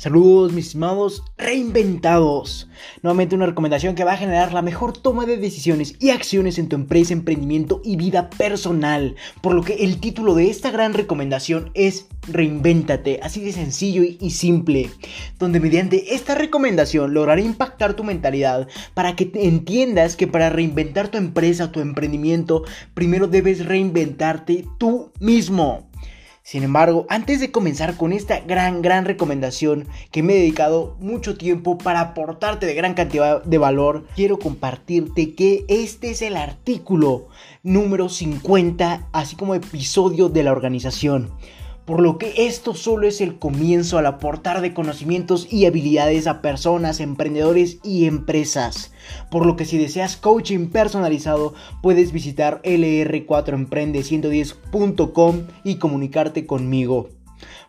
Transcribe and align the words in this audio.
Saludos 0.00 0.54
mis 0.54 0.68
estimados 0.68 1.22
reinventados. 1.36 2.70
Nuevamente 3.02 3.34
una 3.34 3.44
recomendación 3.44 3.94
que 3.94 4.02
va 4.02 4.14
a 4.14 4.16
generar 4.16 4.54
la 4.54 4.62
mejor 4.62 4.96
toma 4.96 5.26
de 5.26 5.36
decisiones 5.36 5.94
y 5.98 6.08
acciones 6.08 6.58
en 6.58 6.70
tu 6.70 6.76
empresa, 6.76 7.12
emprendimiento 7.12 7.82
y 7.84 7.96
vida 7.96 8.30
personal. 8.30 9.14
Por 9.42 9.52
lo 9.52 9.62
que 9.62 9.74
el 9.84 10.00
título 10.00 10.34
de 10.34 10.48
esta 10.48 10.70
gran 10.70 10.94
recomendación 10.94 11.70
es 11.74 12.06
Reinvéntate, 12.28 13.20
así 13.22 13.42
de 13.42 13.52
sencillo 13.52 14.02
y 14.02 14.30
simple. 14.30 14.88
Donde 15.38 15.60
mediante 15.60 16.14
esta 16.14 16.34
recomendación 16.34 17.12
lograré 17.12 17.42
impactar 17.42 17.92
tu 17.92 18.02
mentalidad 18.02 18.68
para 18.94 19.16
que 19.16 19.30
entiendas 19.34 20.16
que 20.16 20.26
para 20.26 20.48
reinventar 20.48 21.08
tu 21.08 21.18
empresa 21.18 21.72
tu 21.72 21.80
emprendimiento, 21.80 22.64
primero 22.94 23.26
debes 23.26 23.66
reinventarte 23.66 24.64
tú 24.78 25.12
mismo. 25.20 25.90
Sin 26.42 26.62
embargo, 26.62 27.06
antes 27.10 27.38
de 27.38 27.50
comenzar 27.50 27.96
con 27.96 28.12
esta 28.12 28.40
gran, 28.40 28.82
gran 28.82 29.04
recomendación 29.04 29.86
que 30.10 30.22
me 30.22 30.32
he 30.34 30.38
dedicado 30.38 30.96
mucho 30.98 31.36
tiempo 31.36 31.76
para 31.76 32.00
aportarte 32.00 32.66
de 32.66 32.74
gran 32.74 32.94
cantidad 32.94 33.44
de 33.44 33.58
valor, 33.58 34.06
quiero 34.16 34.38
compartirte 34.38 35.34
que 35.34 35.64
este 35.68 36.10
es 36.10 36.22
el 36.22 36.36
artículo 36.36 37.28
número 37.62 38.08
50, 38.08 39.08
así 39.12 39.36
como 39.36 39.54
episodio 39.54 40.28
de 40.30 40.42
la 40.42 40.52
organización 40.52 41.30
por 41.90 42.00
lo 42.00 42.16
que 42.18 42.46
esto 42.46 42.72
solo 42.72 43.08
es 43.08 43.20
el 43.20 43.40
comienzo 43.40 43.98
al 43.98 44.06
aportar 44.06 44.60
de 44.60 44.72
conocimientos 44.72 45.52
y 45.52 45.66
habilidades 45.66 46.28
a 46.28 46.40
personas, 46.40 47.00
emprendedores 47.00 47.78
y 47.82 48.04
empresas. 48.04 48.92
Por 49.28 49.44
lo 49.44 49.56
que 49.56 49.64
si 49.64 49.76
deseas 49.76 50.16
coaching 50.16 50.68
personalizado, 50.68 51.52
puedes 51.82 52.12
visitar 52.12 52.62
lr4emprende110.com 52.62 55.42
y 55.64 55.78
comunicarte 55.78 56.46
conmigo. 56.46 57.08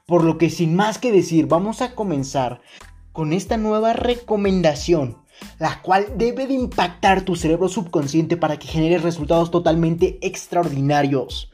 Por 0.06 0.24
lo 0.24 0.38
que 0.38 0.52
sin 0.52 0.76
más 0.76 1.00
que 1.00 1.12
decir, 1.12 1.48
vamos 1.48 1.82
a 1.82 1.96
comenzar 1.96 2.62
con 3.14 3.34
esta 3.34 3.58
nueva 3.58 3.94
recomendación 3.94 5.18
la 5.58 5.82
cual 5.82 6.06
debe 6.18 6.46
de 6.46 6.54
impactar 6.54 7.24
tu 7.24 7.36
cerebro 7.36 7.68
subconsciente 7.68 8.38
para 8.38 8.60
que 8.60 8.68
genere 8.68 9.00
resultados 9.00 9.50
totalmente 9.50 10.20
extraordinarios. 10.22 11.50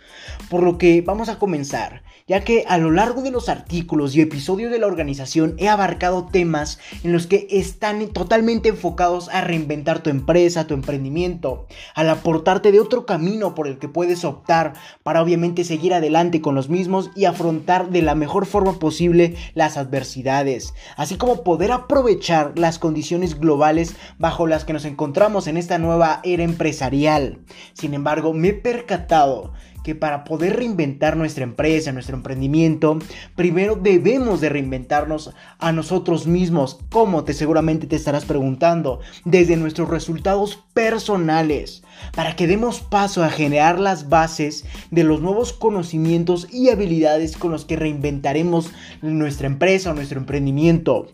Por 0.49 0.63
lo 0.63 0.77
que 0.77 1.01
vamos 1.01 1.29
a 1.29 1.39
comenzar 1.39 2.03
ya 2.27 2.41
que 2.41 2.65
a 2.67 2.77
lo 2.77 2.91
largo 2.91 3.21
de 3.21 3.31
los 3.31 3.47
artículos 3.47 4.15
y 4.15 4.21
episodios 4.21 4.69
de 4.69 4.79
la 4.79 4.87
organización 4.87 5.55
he 5.57 5.69
abarcado 5.69 6.27
temas 6.29 6.77
en 7.03 7.13
los 7.13 7.25
que 7.25 7.47
están 7.49 8.05
totalmente 8.09 8.69
enfocados 8.69 9.29
a 9.29 9.41
reinventar 9.41 9.99
tu 9.99 10.09
empresa, 10.09 10.67
tu 10.67 10.73
emprendimiento, 10.73 11.67
al 11.95 12.09
aportarte 12.09 12.71
de 12.71 12.81
otro 12.81 13.05
camino 13.05 13.55
por 13.55 13.67
el 13.67 13.79
que 13.79 13.87
puedes 13.87 14.25
optar 14.25 14.73
para 15.03 15.21
obviamente 15.21 15.63
seguir 15.63 15.93
adelante 15.93 16.41
con 16.41 16.53
los 16.53 16.69
mismos 16.69 17.11
y 17.15 17.25
afrontar 17.25 17.89
de 17.89 18.01
la 18.01 18.15
mejor 18.15 18.45
forma 18.45 18.77
posible 18.77 19.35
las 19.53 19.77
adversidades, 19.77 20.73
así 20.97 21.15
como 21.15 21.43
poder 21.43 21.71
aprovechar 21.71 22.53
las 22.55 22.77
condiciones 22.77 23.39
globales 23.39 23.95
bajo 24.17 24.47
las 24.47 24.65
que 24.65 24.73
nos 24.73 24.83
encontramos 24.83 25.47
en 25.47 25.55
esta 25.55 25.77
nueva 25.77 26.19
era 26.23 26.43
empresarial. 26.43 27.39
Sin 27.73 27.93
embargo, 27.93 28.33
me 28.33 28.49
he 28.49 28.53
percatado 28.53 29.53
que 29.87 29.95
para 29.95 30.25
poder 30.25 30.57
reinventar 30.57 31.15
nuestra 31.15 31.45
empresa, 31.45 31.93
nuestro 31.93 32.17
emprendimiento, 32.17 32.99
primero 33.37 33.77
debemos 33.77 34.41
de 34.41 34.49
reinventarnos 34.49 35.33
a 35.59 35.71
nosotros 35.71 36.27
mismos, 36.27 36.79
como 36.91 37.23
te 37.23 37.31
seguramente 37.33 37.87
te 37.87 37.95
estarás 37.95 38.25
preguntando, 38.25 38.99
desde 39.23 39.55
nuestros 39.55 39.87
resultados 39.87 40.61
personales, 40.73 41.83
para 42.13 42.35
que 42.35 42.47
demos 42.47 42.81
paso 42.81 43.23
a 43.23 43.29
generar 43.29 43.79
las 43.79 44.09
bases 44.09 44.65
de 44.91 45.05
los 45.05 45.21
nuevos 45.21 45.53
conocimientos 45.53 46.49
y 46.51 46.67
habilidades 46.67 47.37
con 47.37 47.53
los 47.53 47.63
que 47.63 47.77
reinventaremos 47.77 48.71
nuestra 49.01 49.47
empresa 49.47 49.91
o 49.91 49.93
nuestro 49.93 50.19
emprendimiento. 50.19 51.13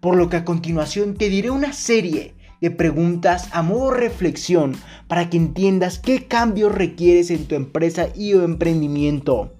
Por 0.00 0.16
lo 0.16 0.28
que 0.28 0.36
a 0.36 0.44
continuación 0.44 1.14
te 1.14 1.30
diré 1.30 1.48
una 1.48 1.72
serie 1.72 2.34
de 2.62 2.70
preguntas 2.70 3.48
a 3.50 3.60
modo 3.60 3.90
reflexión 3.90 4.74
para 5.08 5.28
que 5.28 5.36
entiendas 5.36 5.98
qué 5.98 6.26
cambios 6.26 6.72
requieres 6.72 7.30
en 7.30 7.46
tu 7.46 7.56
empresa 7.56 8.08
y 8.14 8.32
o 8.32 8.44
emprendimiento. 8.44 9.52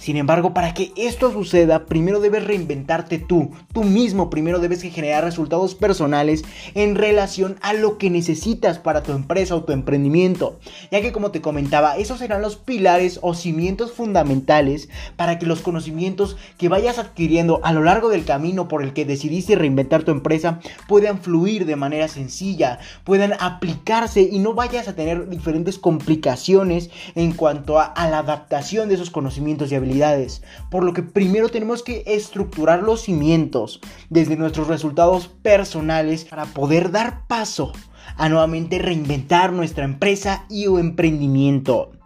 Sin 0.00 0.16
embargo, 0.16 0.54
para 0.54 0.74
que 0.74 0.92
esto 0.96 1.32
suceda, 1.32 1.86
primero 1.86 2.20
debes 2.20 2.44
reinventarte 2.44 3.18
tú. 3.18 3.50
Tú 3.72 3.84
mismo 3.84 4.30
primero 4.30 4.58
debes 4.58 4.82
generar 4.82 5.24
resultados 5.24 5.74
personales 5.74 6.44
en 6.74 6.94
relación 6.94 7.56
a 7.60 7.72
lo 7.72 7.98
que 7.98 8.10
necesitas 8.10 8.78
para 8.78 9.02
tu 9.02 9.12
empresa 9.12 9.54
o 9.54 9.64
tu 9.64 9.72
emprendimiento. 9.72 10.58
Ya 10.90 11.00
que 11.00 11.12
como 11.12 11.30
te 11.30 11.40
comentaba, 11.40 11.96
esos 11.96 12.20
serán 12.20 12.42
los 12.42 12.56
pilares 12.56 13.18
o 13.22 13.34
cimientos 13.34 13.92
fundamentales 13.92 14.88
para 15.16 15.38
que 15.38 15.46
los 15.46 15.60
conocimientos 15.60 16.36
que 16.56 16.68
vayas 16.68 16.98
adquiriendo 16.98 17.60
a 17.62 17.72
lo 17.72 17.82
largo 17.82 18.08
del 18.08 18.24
camino 18.24 18.68
por 18.68 18.82
el 18.82 18.92
que 18.92 19.04
decidiste 19.04 19.56
reinventar 19.56 20.04
tu 20.04 20.10
empresa 20.10 20.60
puedan 20.86 21.18
fluir 21.18 21.66
de 21.66 21.76
manera 21.76 22.08
sencilla, 22.08 22.78
puedan 23.04 23.34
aplicarse 23.40 24.22
y 24.22 24.38
no 24.38 24.54
vayas 24.54 24.88
a 24.88 24.94
tener 24.94 25.28
diferentes 25.28 25.78
complicaciones 25.78 26.90
en 27.14 27.32
cuanto 27.32 27.78
a, 27.78 27.84
a 27.84 28.08
la 28.08 28.20
adaptación 28.20 28.88
de 28.88 28.94
esos 28.94 29.10
conocimientos 29.10 29.57
y 29.66 29.74
habilidades. 29.74 30.42
Por 30.70 30.84
lo 30.84 30.92
que 30.92 31.02
primero 31.02 31.48
tenemos 31.48 31.82
que 31.82 32.04
estructurar 32.06 32.82
los 32.82 33.02
cimientos 33.02 33.80
desde 34.10 34.36
nuestros 34.36 34.68
resultados 34.68 35.28
personales 35.28 36.24
para 36.24 36.46
poder 36.46 36.90
dar 36.90 37.26
paso 37.26 37.72
a 38.16 38.28
nuevamente 38.28 38.78
reinventar 38.78 39.52
nuestra 39.52 39.84
empresa 39.84 40.46
y 40.48 40.66
o 40.66 40.78
emprendimiento 40.78 41.97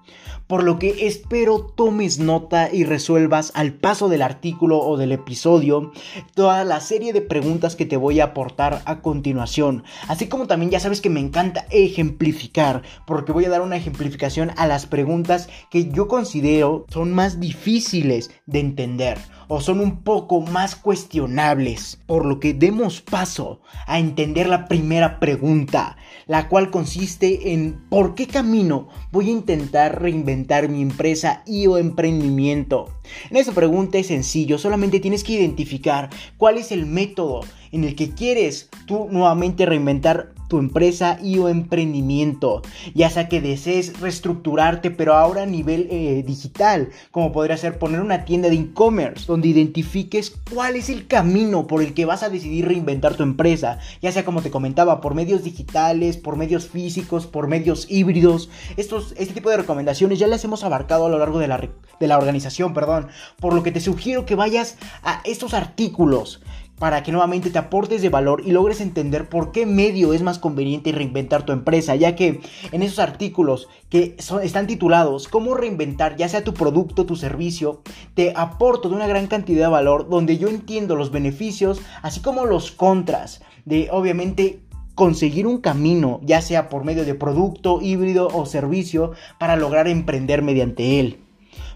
por 0.52 0.64
lo 0.64 0.78
que 0.78 1.06
espero 1.06 1.60
tomes 1.60 2.18
nota 2.18 2.68
y 2.70 2.84
resuelvas 2.84 3.52
al 3.54 3.72
paso 3.72 4.10
del 4.10 4.20
artículo 4.20 4.80
o 4.80 4.98
del 4.98 5.12
episodio 5.12 5.92
toda 6.34 6.62
la 6.64 6.80
serie 6.80 7.14
de 7.14 7.22
preguntas 7.22 7.74
que 7.74 7.86
te 7.86 7.96
voy 7.96 8.20
a 8.20 8.24
aportar 8.24 8.82
a 8.84 9.00
continuación. 9.00 9.82
Así 10.08 10.28
como 10.28 10.46
también 10.46 10.70
ya 10.70 10.78
sabes 10.78 11.00
que 11.00 11.08
me 11.08 11.20
encanta 11.20 11.64
ejemplificar, 11.70 12.82
porque 13.06 13.32
voy 13.32 13.46
a 13.46 13.48
dar 13.48 13.62
una 13.62 13.78
ejemplificación 13.78 14.50
a 14.58 14.66
las 14.66 14.84
preguntas 14.84 15.48
que 15.70 15.90
yo 15.90 16.06
considero 16.06 16.84
son 16.90 17.14
más 17.14 17.40
difíciles 17.40 18.30
de 18.44 18.60
entender 18.60 19.16
o 19.48 19.60
son 19.60 19.80
un 19.80 20.02
poco 20.02 20.42
más 20.42 20.76
cuestionables. 20.76 21.98
Por 22.06 22.26
lo 22.26 22.40
que 22.40 22.52
demos 22.52 23.00
paso 23.00 23.62
a 23.86 23.98
entender 23.98 24.48
la 24.48 24.66
primera 24.66 25.18
pregunta, 25.18 25.96
la 26.26 26.48
cual 26.48 26.70
consiste 26.70 27.52
en 27.52 27.82
por 27.88 28.14
qué 28.14 28.26
camino 28.26 28.88
voy 29.10 29.28
a 29.28 29.32
intentar 29.32 30.00
reinventar 30.00 30.41
mi 30.68 30.82
empresa 30.82 31.42
y 31.46 31.66
o 31.66 31.78
emprendimiento. 31.78 32.88
En 33.30 33.36
esta 33.36 33.52
pregunta 33.52 33.98
es 33.98 34.08
sencillo, 34.08 34.58
solamente 34.58 35.00
tienes 35.00 35.24
que 35.24 35.32
identificar 35.32 36.10
cuál 36.36 36.58
es 36.58 36.72
el 36.72 36.86
método 36.86 37.40
en 37.72 37.84
el 37.84 37.94
que 37.94 38.10
quieres 38.10 38.68
tú 38.86 39.08
nuevamente 39.10 39.66
reinventar 39.66 40.32
tu 40.52 40.58
empresa 40.58 41.18
y 41.22 41.38
o 41.38 41.48
emprendimiento, 41.48 42.60
ya 42.94 43.08
sea 43.08 43.26
que 43.26 43.40
desees 43.40 43.98
reestructurarte 44.00 44.90
pero 44.90 45.14
ahora 45.14 45.44
a 45.44 45.46
nivel 45.46 45.88
eh, 45.90 46.22
digital, 46.26 46.90
como 47.10 47.32
podría 47.32 47.56
ser 47.56 47.78
poner 47.78 48.02
una 48.02 48.26
tienda 48.26 48.50
de 48.50 48.56
e-commerce 48.56 49.24
donde 49.26 49.48
identifiques 49.48 50.34
cuál 50.52 50.76
es 50.76 50.90
el 50.90 51.06
camino 51.06 51.66
por 51.66 51.80
el 51.80 51.94
que 51.94 52.04
vas 52.04 52.22
a 52.22 52.28
decidir 52.28 52.68
reinventar 52.68 53.14
tu 53.14 53.22
empresa, 53.22 53.78
ya 54.02 54.12
sea 54.12 54.26
como 54.26 54.42
te 54.42 54.50
comentaba, 54.50 55.00
por 55.00 55.14
medios 55.14 55.42
digitales, 55.42 56.18
por 56.18 56.36
medios 56.36 56.68
físicos, 56.68 57.26
por 57.26 57.46
medios 57.46 57.86
híbridos, 57.88 58.50
estos, 58.76 59.14
este 59.16 59.32
tipo 59.32 59.48
de 59.48 59.56
recomendaciones 59.56 60.18
ya 60.18 60.26
las 60.26 60.44
hemos 60.44 60.64
abarcado 60.64 61.06
a 61.06 61.08
lo 61.08 61.18
largo 61.18 61.38
de 61.38 61.48
la, 61.48 61.66
de 61.98 62.06
la 62.06 62.18
organización, 62.18 62.74
perdón, 62.74 63.08
por 63.40 63.54
lo 63.54 63.62
que 63.62 63.72
te 63.72 63.80
sugiero 63.80 64.26
que 64.26 64.34
vayas 64.34 64.76
a 65.02 65.22
estos 65.24 65.54
artículos 65.54 66.42
para 66.78 67.02
que 67.02 67.12
nuevamente 67.12 67.50
te 67.50 67.58
aportes 67.58 68.02
de 68.02 68.08
valor 68.08 68.42
y 68.44 68.50
logres 68.50 68.80
entender 68.80 69.28
por 69.28 69.52
qué 69.52 69.66
medio 69.66 70.12
es 70.12 70.22
más 70.22 70.38
conveniente 70.38 70.92
reinventar 70.92 71.44
tu 71.44 71.52
empresa, 71.52 71.94
ya 71.94 72.16
que 72.16 72.40
en 72.72 72.82
esos 72.82 72.98
artículos 72.98 73.68
que 73.88 74.16
están 74.42 74.66
titulados 74.66 75.28
cómo 75.28 75.54
reinventar 75.54 76.16
ya 76.16 76.28
sea 76.28 76.44
tu 76.44 76.54
producto, 76.54 77.06
tu 77.06 77.16
servicio, 77.16 77.82
te 78.14 78.32
aporto 78.36 78.88
de 78.88 78.96
una 78.96 79.06
gran 79.06 79.26
cantidad 79.28 79.66
de 79.66 79.70
valor 79.72 80.08
donde 80.08 80.38
yo 80.38 80.48
entiendo 80.48 80.96
los 80.96 81.12
beneficios 81.12 81.80
así 82.02 82.20
como 82.20 82.46
los 82.46 82.72
contras 82.72 83.42
de 83.64 83.88
obviamente 83.92 84.60
conseguir 84.94 85.46
un 85.46 85.58
camino, 85.60 86.20
ya 86.22 86.42
sea 86.42 86.68
por 86.68 86.84
medio 86.84 87.04
de 87.04 87.14
producto, 87.14 87.80
híbrido 87.80 88.28
o 88.28 88.46
servicio, 88.46 89.12
para 89.38 89.56
lograr 89.56 89.88
emprender 89.88 90.42
mediante 90.42 91.00
él. 91.00 91.20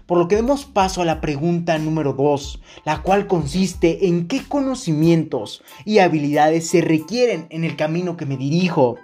Por 0.07 0.17
lo 0.17 0.29
que 0.29 0.37
demos 0.37 0.63
paso 0.63 1.01
a 1.01 1.05
la 1.05 1.19
pregunta 1.19 1.77
número 1.77 2.13
2, 2.13 2.61
la 2.85 3.03
cual 3.03 3.27
consiste 3.27 4.07
en 4.07 4.29
qué 4.29 4.41
conocimientos 4.47 5.63
y 5.83 5.99
habilidades 5.99 6.65
se 6.65 6.79
requieren 6.79 7.45
en 7.49 7.65
el 7.65 7.75
camino 7.75 8.15
que 8.15 8.25
me 8.25 8.37
dirijo. 8.37 8.97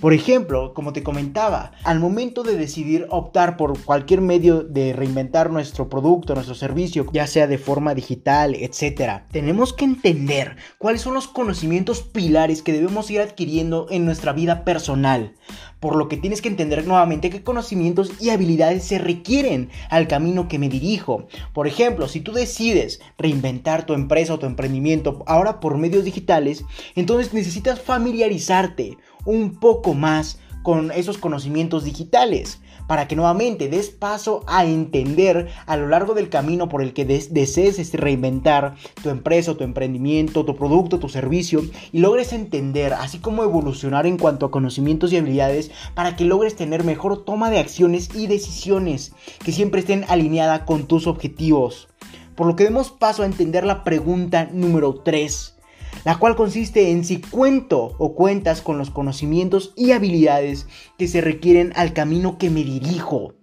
Por 0.00 0.12
ejemplo, 0.12 0.74
como 0.74 0.92
te 0.92 1.02
comentaba, 1.02 1.72
al 1.84 2.00
momento 2.00 2.42
de 2.42 2.56
decidir 2.56 3.06
optar 3.10 3.56
por 3.56 3.78
cualquier 3.84 4.20
medio 4.20 4.62
de 4.62 4.92
reinventar 4.92 5.50
nuestro 5.50 5.88
producto, 5.88 6.34
nuestro 6.34 6.54
servicio, 6.54 7.06
ya 7.12 7.26
sea 7.26 7.46
de 7.46 7.58
forma 7.58 7.94
digital, 7.94 8.54
etc., 8.54 9.22
tenemos 9.30 9.72
que 9.72 9.84
entender 9.84 10.56
cuáles 10.78 11.02
son 11.02 11.14
los 11.14 11.28
conocimientos 11.28 12.02
pilares 12.02 12.62
que 12.62 12.72
debemos 12.72 13.10
ir 13.10 13.20
adquiriendo 13.20 13.86
en 13.90 14.04
nuestra 14.04 14.32
vida 14.32 14.64
personal. 14.64 15.34
Por 15.78 15.96
lo 15.96 16.08
que 16.08 16.16
tienes 16.16 16.42
que 16.42 16.48
entender 16.48 16.86
nuevamente 16.86 17.30
qué 17.30 17.42
conocimientos 17.42 18.12
y 18.20 18.30
habilidades 18.30 18.84
se 18.84 18.98
requieren 18.98 19.70
al 19.90 20.06
camino 20.06 20.46
que 20.46 20.60
me 20.60 20.68
dirijo. 20.68 21.26
Por 21.52 21.66
ejemplo, 21.66 22.06
si 22.06 22.20
tú 22.20 22.32
decides 22.32 23.00
reinventar 23.18 23.84
tu 23.84 23.94
empresa 23.94 24.34
o 24.34 24.38
tu 24.38 24.46
emprendimiento 24.46 25.24
ahora 25.26 25.58
por 25.58 25.78
medios 25.78 26.04
digitales, 26.04 26.64
entonces 26.94 27.34
necesitas 27.34 27.80
familiarizarte 27.80 28.98
un 29.24 29.54
poco 29.58 29.94
más 29.94 30.38
con 30.62 30.90
esos 30.92 31.18
conocimientos 31.18 31.84
digitales 31.84 32.60
para 32.86 33.08
que 33.08 33.16
nuevamente 33.16 33.68
des 33.68 33.90
paso 33.90 34.44
a 34.46 34.64
entender 34.64 35.48
a 35.66 35.76
lo 35.76 35.88
largo 35.88 36.14
del 36.14 36.28
camino 36.28 36.68
por 36.68 36.82
el 36.82 36.92
que 36.92 37.04
desees 37.04 37.78
este, 37.78 37.96
reinventar 37.96 38.74
tu 39.02 39.10
empresa, 39.10 39.54
tu 39.54 39.64
emprendimiento, 39.64 40.44
tu 40.44 40.56
producto, 40.56 40.98
tu 40.98 41.08
servicio 41.08 41.62
y 41.92 42.00
logres 42.00 42.32
entender, 42.32 42.92
así 42.92 43.18
como 43.18 43.44
evolucionar 43.44 44.06
en 44.06 44.18
cuanto 44.18 44.46
a 44.46 44.50
conocimientos 44.50 45.12
y 45.12 45.16
habilidades 45.16 45.70
para 45.94 46.16
que 46.16 46.24
logres 46.24 46.56
tener 46.56 46.84
mejor 46.84 47.24
toma 47.24 47.50
de 47.50 47.60
acciones 47.60 48.10
y 48.14 48.26
decisiones 48.26 49.12
que 49.44 49.52
siempre 49.52 49.80
estén 49.80 50.04
alineadas 50.08 50.62
con 50.62 50.86
tus 50.86 51.06
objetivos. 51.06 51.88
Por 52.34 52.46
lo 52.46 52.56
que 52.56 52.64
demos 52.64 52.90
paso 52.90 53.22
a 53.22 53.26
entender 53.26 53.64
la 53.64 53.84
pregunta 53.84 54.48
número 54.52 54.94
3 54.94 55.51
la 56.04 56.18
cual 56.18 56.36
consiste 56.36 56.90
en 56.90 57.04
si 57.04 57.20
cuento 57.20 57.94
o 57.98 58.14
cuentas 58.14 58.62
con 58.62 58.78
los 58.78 58.90
conocimientos 58.90 59.72
y 59.76 59.92
habilidades 59.92 60.66
que 60.98 61.08
se 61.08 61.20
requieren 61.20 61.72
al 61.76 61.92
camino 61.92 62.38
que 62.38 62.50
me 62.50 62.64
dirijo. 62.64 63.34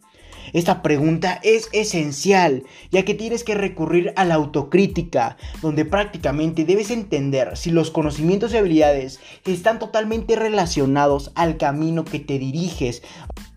Esta 0.53 0.81
pregunta 0.81 1.39
es 1.43 1.69
esencial, 1.73 2.63
ya 2.91 3.05
que 3.05 3.13
tienes 3.13 3.43
que 3.43 3.55
recurrir 3.55 4.13
a 4.15 4.25
la 4.25 4.35
autocrítica, 4.35 5.37
donde 5.61 5.85
prácticamente 5.85 6.65
debes 6.65 6.89
entender 6.89 7.55
si 7.55 7.71
los 7.71 7.91
conocimientos 7.91 8.53
y 8.53 8.57
habilidades 8.57 9.19
están 9.45 9.79
totalmente 9.79 10.35
relacionados 10.35 11.31
al 11.35 11.57
camino 11.57 12.03
que 12.03 12.19
te 12.19 12.39
diriges 12.39 13.03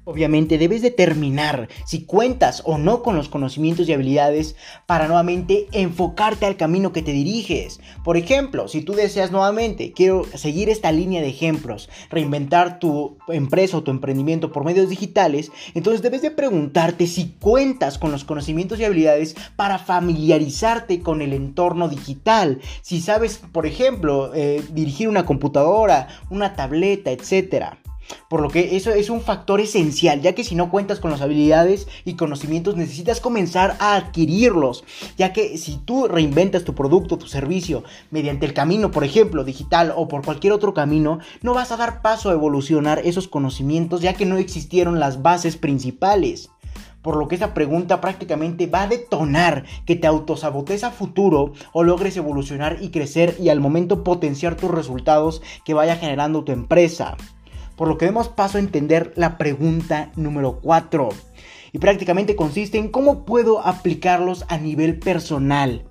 Obviamente 0.05 0.59
debes 0.59 0.83
determinar 0.83 1.69
si 1.87 2.05
cuentas 2.05 2.63
o 2.65 2.77
no 2.77 3.05
con 3.05 3.15
los 3.15 3.29
conocimientos 3.29 3.89
y 3.89 3.93
habilidades 3.93 4.57
para 4.87 5.07
nuevamente 5.07 5.69
enfocarte 5.71 6.45
al 6.45 6.57
camino 6.57 6.93
que 6.93 7.03
te 7.03 7.13
diriges. 7.13 7.79
Por 8.03 8.17
ejemplo, 8.17 8.67
si 8.67 8.83
tú 8.83 8.95
deseas 8.95 9.31
nuevamente, 9.31 9.93
quiero 9.93 10.25
seguir 10.35 10.71
esta 10.71 10.91
línea 10.91 11.23
de 11.23 11.29
ejemplos, 11.29 11.89
reinventar 12.11 12.81
tu 12.81 13.17
empresa 13.29 13.77
o 13.77 13.85
tu 13.85 13.93
emprendimiento 13.93 14.51
por 14.51 14.65
medios 14.65 14.89
digitales, 14.89 15.53
entonces 15.75 16.03
debes 16.03 16.23
de 16.23 16.33
preguntarte 16.33 17.07
si 17.07 17.37
cuentas 17.41 17.97
con 17.97 18.11
los 18.11 18.25
conocimientos 18.25 18.81
y 18.81 18.85
habilidades 18.85 19.37
para 19.55 19.79
familiarizarte 19.79 21.01
con 21.01 21.23
el 21.23 21.33
entorno 21.33 21.89
digital. 21.89 22.61
Si 22.83 23.01
sabes, 23.01 23.41
por 23.53 23.67
ejemplo, 23.67 24.35
eh, 24.35 24.65
dirigir 24.73 25.09
una 25.09 25.25
computadora, 25.25 26.09
una 26.29 26.55
tableta, 26.57 27.13
etcétera. 27.13 27.82
Por 28.29 28.41
lo 28.41 28.49
que 28.49 28.77
eso 28.77 28.91
es 28.91 29.11
un 29.11 29.21
factor 29.21 29.61
esencial, 29.61 30.21
ya 30.21 30.35
que 30.35 30.45
si 30.45 30.55
no 30.55 30.71
cuentas 30.71 31.01
con 31.01 31.11
las 31.11 31.21
habilidades 31.21 31.87
y 32.05 32.15
conocimientos 32.15 32.77
necesitas 32.77 33.21
comenzar 33.21 33.77
a 33.79 33.97
adquirirlos, 33.97 34.85
ya 35.17 35.33
que 35.33 35.59
si 35.59 35.77
tú 35.77 36.09
reinventas 36.09 36.65
tu 36.65 36.75
producto, 36.75 37.19
tu 37.19 37.27
servicio, 37.27 37.85
mediante 38.11 38.47
el 38.47 38.55
camino, 38.55 38.91
por 38.91 39.05
ejemplo, 39.05 39.45
digital 39.45 39.93
o 39.97 40.09
por 40.09 40.25
cualquier 40.25 40.53
otro 40.53 40.75
camino, 40.75 41.19
no 41.43 41.55
vas 41.55 41.73
a 41.73 41.77
dar 41.77 42.03
paso 42.03 42.31
a 42.31 42.33
evolucionar 42.33 43.01
esos 43.05 43.29
conocimientos, 43.29 44.01
ya 44.01 44.15
que 44.15 44.27
no 44.27 44.37
existieron 44.37 45.01
las 45.01 45.23
bases 45.23 45.57
principales. 45.57 46.51
Por 47.03 47.17
lo 47.17 47.27
que 47.27 47.35
esa 47.35 47.53
pregunta 47.53 48.01
prácticamente 48.01 48.69
va 48.69 48.83
a 48.83 48.87
detonar 48.87 49.65
que 49.85 49.97
te 49.97 50.07
autosabotes 50.07 50.85
a 50.85 50.93
futuro 50.93 51.53
o 51.73 51.83
logres 51.83 52.17
evolucionar 52.17 52.79
y 52.81 52.91
crecer 52.91 53.37
y 53.41 53.49
al 53.49 53.61
momento 53.61 54.05
potenciar 54.05 54.57
tus 54.57 54.71
resultados 54.71 55.43
que 55.65 55.75
vaya 55.75 55.97
generando 55.97 56.45
tu 56.45 56.53
empresa 56.53 57.17
por 57.77 57.89
lo 57.89 57.99
que 57.99 58.07
demos 58.07 58.29
paso 58.29 58.59
a 58.59 58.61
entender 58.61 59.13
la 59.17 59.39
pregunta 59.39 60.11
número 60.17 60.61
4. 60.61 61.09
Y 61.73 61.79
prácticamente 61.79 62.37
consiste 62.37 62.79
en 62.79 62.91
cómo 62.91 63.25
puedo 63.25 63.61
aplicarlos 63.67 64.45
a 64.49 64.59
nivel 64.59 64.99
personal. 64.99 65.85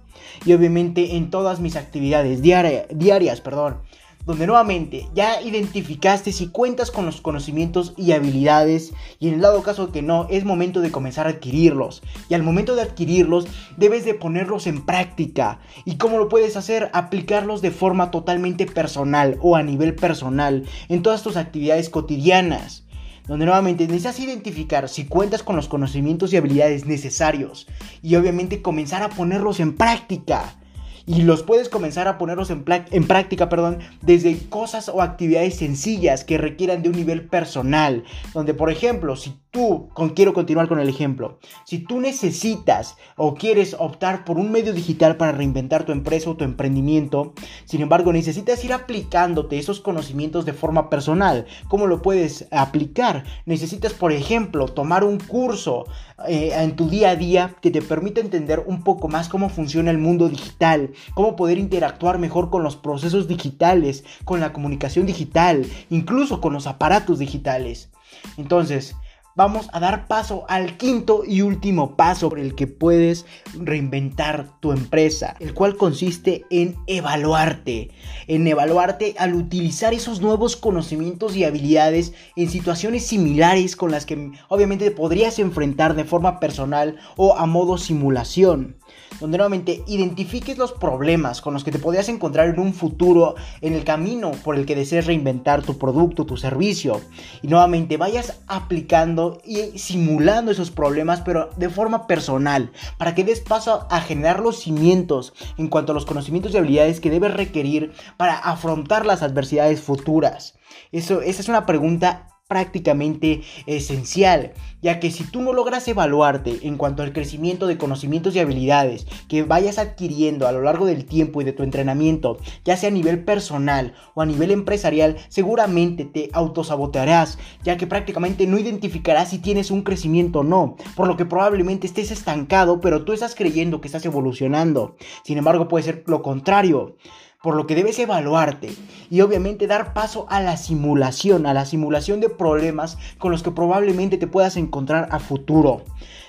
Y 0.46 0.54
obviamente 0.54 1.16
en 1.16 1.30
todas 1.30 1.60
mis 1.60 1.76
actividades 1.76 2.42
diarias, 2.42 3.42
perdón 3.42 3.78
donde 4.26 4.48
nuevamente 4.48 5.08
ya 5.14 5.42
identificaste 5.42 6.32
si 6.32 6.48
cuentas 6.48 6.92
con 6.92 7.06
los 7.06 7.22
conocimientos 7.22 7.94
y 7.98 8.12
habilidades 8.12 8.94
y 9.20 9.28
en 9.28 9.36
el 9.36 9.42
dado 9.42 9.64
caso 9.64 9.92
que 9.92 10.02
no, 10.02 10.28
es 10.30 10.46
momento 10.46 10.82
de 10.82 10.92
comenzar 10.92 11.28
a 11.28 11.32
adquirirlos. 11.32 12.02
Y 12.30 12.34
al 12.34 12.44
momento 12.44 12.76
de 12.76 12.84
adquirirlos 12.84 13.48
debes 13.78 14.06
de 14.06 14.14
ponerlos 14.14 14.68
en 14.68 14.86
práctica. 14.86 15.60
¿Y 15.86 15.96
cómo 15.96 16.18
lo 16.18 16.30
puedes 16.30 16.58
hacer? 16.58 16.90
Aplicarlos 16.94 17.62
de 17.62 17.72
forma 17.72 18.12
totalmente 18.12 18.66
personal 18.66 19.38
o 19.42 19.56
a 19.56 19.64
nivel 19.64 19.96
personal 19.96 20.66
en 20.90 21.02
todas 21.02 21.24
tus 21.24 21.38
actividades 21.38 21.90
cotidianas 21.90 22.84
donde 23.28 23.46
nuevamente 23.46 23.86
necesitas 23.86 24.20
identificar 24.20 24.90
si 24.90 25.06
cuentas 25.06 25.44
con 25.44 25.56
los 25.56 25.68
conocimientos 25.68 26.34
y 26.34 26.38
habilidades 26.38 26.86
necesarios 26.86 27.68
y 28.02 28.16
obviamente 28.16 28.62
comenzar 28.62 29.04
a 29.04 29.10
ponerlos 29.10 29.60
en 29.60 29.78
práctica 29.78 30.58
y 31.06 31.24
los 31.24 31.44
puedes 31.44 31.70
comenzar 31.70 32.08
a 32.08 32.18
ponerlos 32.18 32.50
en, 32.50 32.64
en 32.68 33.08
práctica, 33.08 33.50
perdón, 33.50 33.80
desde 34.02 34.38
cosas 34.50 34.90
o 34.90 35.02
actividades 35.02 35.56
sencillas 35.56 36.24
que 36.24 36.38
requieran 36.38 36.84
de 36.84 36.90
un 36.90 36.96
nivel 36.96 37.28
personal, 37.28 38.04
donde 38.34 38.54
por 38.54 38.72
ejemplo, 38.72 39.16
si 39.16 39.34
tú, 39.52 39.90
quiero 40.16 40.34
continuar 40.34 40.68
con 40.68 40.80
el 40.80 40.90
ejemplo, 40.90 41.40
si 41.66 41.80
tú 41.80 42.00
necesitas 42.00 42.96
o 43.18 43.36
quieres 43.36 43.76
optar 43.78 44.24
por 44.24 44.38
un 44.38 44.52
medio 44.52 44.74
digital 44.74 45.18
para 45.18 45.34
reinventar 45.34 45.84
tu 45.84 45.92
empresa 45.92 46.30
o 46.30 46.38
tu 46.38 46.46
emprendimiento, 46.46 47.34
sin 47.66 47.82
embargo 47.82 48.14
necesitas 48.14 48.64
ir 48.64 48.74
aplicándote 48.74 49.60
esos 49.60 49.82
conocimientos 49.82 50.46
de 50.46 50.54
forma 50.54 50.90
personal, 50.90 51.46
¿cómo 51.68 51.88
lo 51.88 52.02
puedes 52.02 52.48
aplicar? 52.52 53.26
Necesitas, 53.46 53.94
por 53.94 54.14
ejemplo, 54.14 54.68
tomar 54.68 55.04
un 55.04 55.20
curso 55.20 55.86
eh, 56.28 56.52
en 56.54 56.76
tu 56.76 56.90
día 56.90 57.12
a 57.12 57.16
día 57.16 57.56
que 57.62 57.72
te 57.72 57.82
permita 57.82 58.22
entender 58.22 58.64
un 58.66 58.84
poco 58.84 59.08
más 59.08 59.30
cómo 59.30 59.50
funciona 59.50 59.92
el 59.92 59.98
mundo 59.98 60.30
digital, 60.30 60.92
cómo 61.14 61.36
poder 61.36 61.58
interactuar 61.58 62.20
mejor 62.20 62.50
con 62.50 62.64
los 62.64 62.76
procesos 62.76 63.28
digitales, 63.28 64.04
con 64.26 64.40
la 64.40 64.54
comunicación 64.54 65.06
digital, 65.06 65.66
incluso 65.90 66.42
con 66.42 66.54
los 66.54 66.68
aparatos 66.68 67.20
digitales. 67.20 67.90
Entonces, 68.38 68.96
vamos 69.42 69.70
a 69.74 69.80
dar 69.80 70.06
paso 70.06 70.46
al 70.50 70.78
quinto 70.78 71.24
y 71.26 71.42
último 71.42 71.96
paso 71.96 72.30
por 72.30 72.38
el 72.38 72.54
que 72.54 72.68
puedes 72.68 73.26
reinventar 73.56 74.60
tu 74.60 74.72
empresa, 74.72 75.36
el 75.40 75.56
cual 75.56 75.78
consiste 75.78 76.46
en 76.52 76.76
evaluarte, 76.86 77.90
en 78.28 78.48
evaluarte 78.48 79.16
al 79.18 79.34
utilizar 79.34 79.96
esos 79.96 80.22
nuevos 80.22 80.56
conocimientos 80.56 81.36
y 81.36 81.44
habilidades 81.44 82.14
en 82.36 82.52
situaciones 82.52 83.08
similares 83.08 83.76
con 83.76 83.90
las 83.90 84.06
que 84.06 84.32
obviamente 84.48 84.92
podrías 84.92 85.40
enfrentar 85.40 85.96
de 85.96 86.04
forma 86.04 86.40
personal 86.40 87.00
o 87.18 87.36
a 87.36 87.48
modo 87.48 87.80
simulación 87.80 88.76
donde 89.22 89.38
nuevamente 89.38 89.84
identifiques 89.88 90.58
los 90.58 90.74
problemas 90.74 91.42
con 91.42 91.54
los 91.54 91.64
que 91.64 91.72
te 91.72 91.80
podrías 91.80 92.10
encontrar 92.10 92.50
en 92.50 92.60
un 92.60 92.74
futuro 92.74 93.36
en 93.62 93.74
el 93.74 93.86
camino 93.86 94.32
por 94.44 94.56
el 94.56 94.66
que 94.66 94.76
desees 94.76 95.06
reinventar 95.06 95.62
tu 95.62 95.78
producto, 95.78 96.26
tu 96.26 96.36
servicio 96.36 97.00
y 97.42 97.48
nuevamente 97.48 97.98
vayas 97.98 98.42
aplicando 98.48 99.42
y 99.46 99.78
simulando 99.78 100.52
esos 100.52 100.72
problemas 100.72 101.22
pero 101.22 101.50
de 101.56 101.70
forma 101.70 102.08
personal 102.08 102.72
para 102.98 103.16
que 103.16 103.24
des 103.24 103.40
paso 103.40 103.88
a 103.90 104.02
generar 104.02 104.40
los 104.40 104.60
cimientos 104.60 105.34
en 105.58 105.68
cuanto 105.68 105.92
a 105.92 105.96
los 105.96 106.06
conocimientos 106.06 106.54
y 106.54 106.58
habilidades 106.58 107.00
que 107.00 107.12
debes 107.12 107.34
requerir 107.34 107.94
para 108.18 108.38
afrontar 108.38 109.06
las 109.06 109.22
adversidades 109.22 109.82
futuras. 109.82 110.56
Eso, 110.92 111.22
esa 111.22 111.42
es 111.42 111.50
una 111.50 111.66
pregunta 111.66 112.31
prácticamente 112.52 113.44
esencial, 113.66 114.52
ya 114.82 115.00
que 115.00 115.10
si 115.10 115.24
tú 115.24 115.42
no 115.42 115.54
logras 115.54 115.88
evaluarte 115.88 116.60
en 116.64 116.76
cuanto 116.76 117.02
al 117.02 117.14
crecimiento 117.14 117.66
de 117.66 117.78
conocimientos 117.78 118.36
y 118.36 118.40
habilidades 118.40 119.08
que 119.30 119.44
vayas 119.44 119.78
adquiriendo 119.78 120.50
a 120.50 120.52
lo 120.52 120.62
largo 120.62 120.86
del 120.86 121.06
tiempo 121.06 121.40
y 121.42 121.46
de 121.46 121.54
tu 121.54 121.64
entrenamiento, 121.64 122.40
ya 122.66 122.76
sea 122.76 122.90
a 122.90 122.92
nivel 122.92 123.24
personal 123.24 123.94
o 124.16 124.22
a 124.22 124.26
nivel 124.26 124.52
empresarial, 124.52 125.16
seguramente 125.30 126.04
te 126.04 126.30
autosabotearás, 126.34 127.40
ya 127.64 127.78
que 127.78 127.88
prácticamente 127.88 128.46
no 128.48 128.60
identificarás 128.60 129.30
si 129.30 129.38
tienes 129.38 129.72
un 129.72 129.84
crecimiento 129.84 130.40
o 130.40 130.44
no, 130.44 130.76
por 130.98 131.08
lo 131.08 131.16
que 131.16 131.24
probablemente 131.24 131.88
estés 131.88 132.12
estancado, 132.12 132.82
pero 132.82 133.06
tú 133.06 133.14
estás 133.14 133.34
creyendo 133.34 133.80
que 133.80 133.88
estás 133.88 134.04
evolucionando. 134.04 134.98
Sin 135.24 135.38
embargo, 135.38 135.70
puede 135.70 135.86
ser 135.86 136.04
lo 136.06 136.22
contrario 136.22 136.98
por 137.42 137.56
lo 137.56 137.66
que 137.66 137.76
debes 137.76 137.98
evaluarte 138.00 138.74
y 139.10 139.22
obviamente 139.22 139.68
dar 139.68 139.94
paso 139.94 140.26
a 140.30 140.42
la 140.42 140.58
simulación, 140.58 141.46
a 141.46 141.54
la 141.54 141.66
simulación 141.66 142.20
de 142.20 142.30
problemas 142.30 142.98
con 143.18 143.32
los 143.32 143.44
que 143.44 143.52
probablemente 143.52 144.18
te 144.18 144.28
puedas 144.28 144.58
encontrar 144.58 145.10
a 145.12 145.20
futuro. 145.20 145.84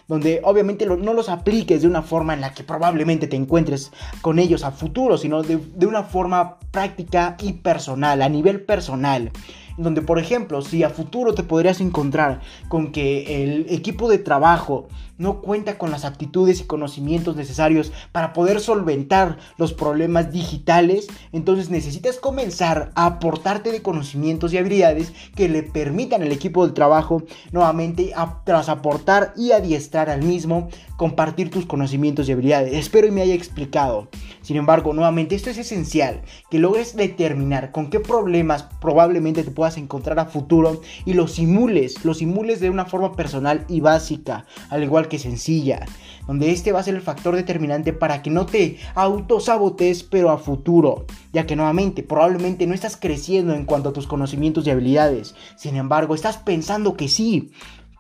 Donde 0.09 0.41
obviamente 0.43 0.85
no 0.85 1.15
los 1.15 1.29
apliques 1.29 1.83
de 1.83 1.89
una 1.89 2.03
forma 2.03 2.35
en 2.35 2.41
la 2.41 2.53
que 2.53 2.65
probablemente 2.65 3.29
te 3.29 3.37
encuentres 3.37 3.93
con 4.21 4.39
ellos 4.39 4.65
a 4.65 4.73
futuro, 4.73 5.17
sino 5.17 5.43
de, 5.43 5.87
una 5.87 6.03
forma 6.03 6.59
práctica 6.71 7.37
y 7.41 7.55
personal, 7.55 8.21
a 8.21 8.29
nivel 8.29 8.63
personal. 8.63 9.31
Donde 9.77 10.03
por 10.03 10.19
ejemplo, 10.19 10.63
si 10.63 10.83
a 10.83 10.91
futuro 10.91 11.35
te 11.35 11.43
podrías 11.43 11.81
encontrar 11.81 12.41
con 12.69 12.93
que 12.93 13.43
el 13.43 13.67
equipo 13.69 14.09
de 14.09 14.19
trabajo 14.19 14.89
no 15.19 15.41
cuenta 15.41 15.79
con 15.79 15.91
las 15.91 16.05
aptitudes 16.05 16.61
y 16.61 16.65
conocimientos 16.65 17.37
necesarios 17.37 17.93
para 18.11 18.33
poder 18.33 18.61
solventar 18.61 19.39
los 19.57 19.73
problemas 19.73 20.33
digitales, 20.33 21.07
entonces 21.33 21.71
necesitas 21.71 22.19
comenzar 22.19 22.91
a 22.95 23.07
aportarte 23.07 23.71
de 23.71 23.83
conocimientos 23.83 24.53
y 24.53 24.59
habilidades 24.59 25.13
que 25.37 25.49
le 25.49 25.63
permitan 25.63 26.23
al 26.23 26.33
equipo 26.33 26.67
de 26.67 26.73
trabajo 26.73 27.23
nuevamente 27.53 28.13
tras 28.45 28.69
aportar 28.69 29.33
y 29.37 29.53
adiestrar 29.53 30.11
al 30.11 30.23
mismo 30.23 30.69
compartir 30.97 31.51
tus 31.51 31.67
conocimientos 31.67 32.29
y 32.29 32.33
habilidades. 32.33 32.75
Espero 32.75 33.07
y 33.07 33.11
me 33.11 33.23
haya 33.23 33.35
explicado. 33.35 34.09
Sin 34.43 34.57
embargo, 34.57 34.93
nuevamente 34.93 35.35
esto 35.35 35.51
es 35.51 35.59
esencial, 35.59 36.23
que 36.51 36.59
logres 36.59 36.97
determinar 36.97 37.71
con 37.73 37.91
qué 37.91 38.01
problemas 38.01 38.65
probablemente 38.81 39.45
te 39.45 39.51
puedas 39.51 39.77
encontrar 39.77 40.19
a 40.19 40.27
futuro 40.27 40.81
y 41.05 41.15
los 41.15 41.33
simules, 41.33 42.05
los 42.05 42.19
simules 42.19 42.61
de 42.61 42.69
una 42.69 42.85
forma 42.85 43.13
personal 43.13 43.65
y 43.69 43.81
básica, 43.81 44.47
al 44.69 44.83
igual 44.83 45.09
que 45.09 45.19
sencilla, 45.19 45.87
donde 46.27 46.51
este 46.51 46.73
va 46.73 46.81
a 46.81 46.85
ser 46.85 46.95
el 46.95 47.03
factor 47.03 47.37
determinante 47.37 47.93
para 47.93 48.23
que 48.23 48.31
no 48.31 48.47
te 48.47 48.79
autosabotes 48.95 50.03
pero 50.03 50.31
a 50.31 50.39
futuro, 50.39 51.07
ya 51.33 51.47
que 51.47 51.57
nuevamente 51.57 52.03
probablemente 52.03 52.67
no 52.67 52.75
estás 52.75 52.97
creciendo 52.97 53.55
en 53.55 53.65
cuanto 53.65 53.91
a 53.91 53.93
tus 53.93 54.07
conocimientos 54.07 54.67
y 54.67 54.71
habilidades, 54.71 55.35
sin 55.57 55.77
embargo 55.77 56.15
estás 56.15 56.37
pensando 56.37 56.97
que 56.97 57.09
sí, 57.09 57.53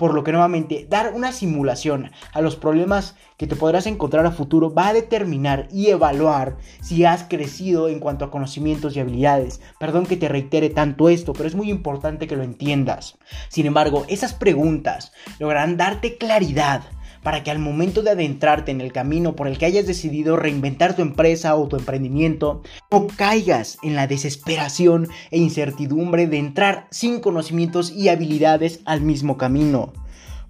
por 0.03 0.15
lo 0.15 0.25
que 0.25 0.33
nuevamente 0.33 0.85
dar 0.91 1.13
una 1.15 1.31
simulación 1.31 2.11
a 2.33 2.41
los 2.41 2.57
problemas 2.57 3.15
que 3.37 3.47
te 3.47 3.55
podrás 3.55 3.87
encontrar 3.87 4.27
a 4.27 4.33
futuro 4.33 4.75
va 4.75 4.89
a 4.89 4.93
determinar 4.93 5.69
y 5.71 5.91
evaluar 5.91 6.57
si 6.81 7.05
has 7.05 7.23
crecido 7.23 7.89
en 7.89 8.01
cuanto 8.01 8.25
a 8.25 8.31
conocimientos 8.33 8.97
y 8.97 8.99
habilidades. 8.99 9.61
Perdón 9.79 10.07
que 10.07 10.17
te 10.17 10.29
reitere 10.29 10.71
tanto 10.71 11.09
esto, 11.09 11.35
pero 11.35 11.47
es 11.47 11.55
muy 11.55 11.71
importante 11.71 12.27
que 12.27 12.35
lo 12.35 12.43
entiendas. 12.43 13.17
Sin 13.49 13.65
embargo, 13.65 14.05
esas 14.09 14.35
preguntas 14.35 15.13
lograrán 15.39 15.77
darte 15.77 16.19
claridad 16.19 16.83
para 17.23 17.43
que 17.43 17.51
al 17.51 17.59
momento 17.59 18.03
de 18.03 18.11
adentrarte 18.11 18.71
en 18.71 18.81
el 18.81 18.93
camino 18.93 19.37
por 19.37 19.49
el 19.49 19.59
que 19.59 19.67
hayas 19.67 19.87
decidido 19.87 20.37
reinventar 20.37 20.97
tu 20.97 21.03
empresa 21.03 21.55
o 21.57 21.69
tu 21.69 21.77
emprendimiento, 21.77 22.63
no 22.91 23.07
caigas 23.07 23.79
en 23.83 23.95
la 23.95 24.07
desesperación 24.07 25.09
e 25.31 25.39
incertidumbre 25.39 26.27
de 26.27 26.39
entrar 26.39 26.87
sin 26.91 27.21
conocimientos 27.21 27.91
y 27.91 28.09
habilidades 28.09 28.81
al 28.85 29.01
mismo 29.01 29.37
camino 29.37 29.93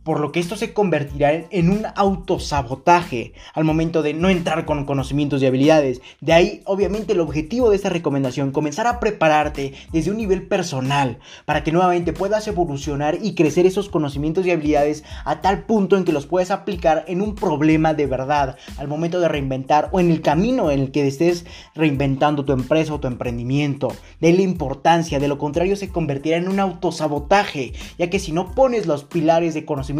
por 0.05 0.21
lo 0.21 0.33
que 0.33 0.41
esto 0.41 0.57
se 0.57 0.73
convertirá 0.73 1.33
en 1.33 1.71
un 1.71 1.87
autosabotaje 1.95 3.33
al 3.55 3.65
momento 3.65 4.03
de 4.03 4.15
no 4.15 4.29
entrar 4.29 4.65
con 4.65 4.85
conocimientos 4.85 5.43
y 5.43 5.47
habilidades. 5.47 6.01
De 6.21 6.33
ahí, 6.33 6.63
obviamente, 6.65 7.13
el 7.13 7.21
objetivo 7.21 7.71
de 7.71 7.77
esta 7.77 7.89
recomendación, 7.89 8.51
comenzar 8.51 8.87
a 8.87 9.01
prepararte 9.01 9.75
desde 9.93 10.11
un 10.11 10.17
nivel 10.17 10.47
personal 10.47 11.19
para 11.45 11.63
que 11.63 11.73
nuevamente 11.73 12.13
puedas 12.13 12.47
evolucionar 12.49 13.19
y 13.23 13.35
crecer 13.35 13.67
esos 13.67 13.89
conocimientos 13.89 14.47
y 14.47 14.51
habilidades 14.51 15.05
a 15.25 15.41
tal 15.41 15.65
punto 15.65 15.97
en 15.97 16.05
que 16.05 16.13
los 16.13 16.27
puedas 16.27 16.51
aplicar 16.51 17.05
en 17.07 17.23
un 17.23 17.35
problema 17.35 17.95
de 17.95 18.07
verdad 18.07 18.57
al 18.79 18.89
momento 18.89 19.21
de 19.21 19.29
reinventar 19.29 19.89
o 19.93 20.01
en 20.01 20.11
el 20.11 20.21
camino 20.21 20.71
en 20.71 20.81
el 20.81 20.91
que 20.91 21.07
estés 21.07 21.47
reinventando 21.75 22.45
tu 22.45 22.53
empresa 22.53 22.95
o 22.95 23.01
tu 23.01 23.07
emprendimiento. 23.07 23.93
De 24.21 24.33
la 24.33 24.43
importancia, 24.43 25.19
de 25.21 25.29
lo 25.29 25.39
contrario 25.39 25.77
se 25.77 25.91
convertirá 25.91 26.37
en 26.37 26.49
un 26.49 26.61
autosabotaje, 26.61 27.73
ya 27.99 28.11
que 28.11 28.19
si 28.19 28.33
no 28.33 28.53
pones 28.53 28.87
los 28.87 29.05
pilares 29.05 29.55
de 29.55 29.65
conocimiento 29.65 29.92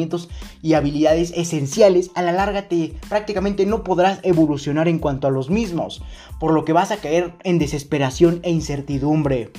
y 0.63 0.75
habilidades 0.75 1.33
esenciales, 1.37 2.11
a 2.15 2.23
la 2.23 2.33
larga 2.33 2.69
te 2.69 2.95
prácticamente 3.09 3.67
no 3.67 3.85
podrás 3.85 4.21
evolucionar 4.23 4.89
en 4.89 4.99
cuanto 4.99 5.27
a 5.27 5.31
los 5.31 5.51
mismos, 5.51 6.03
por 6.41 6.53
lo 6.53 6.65
que 6.65 6.73
vas 6.73 6.91
a 6.91 6.99
caer 6.99 7.33
en 7.45 7.59
desesperación 7.59 8.41
e 8.43 8.51
incertidumbre. 8.51 9.51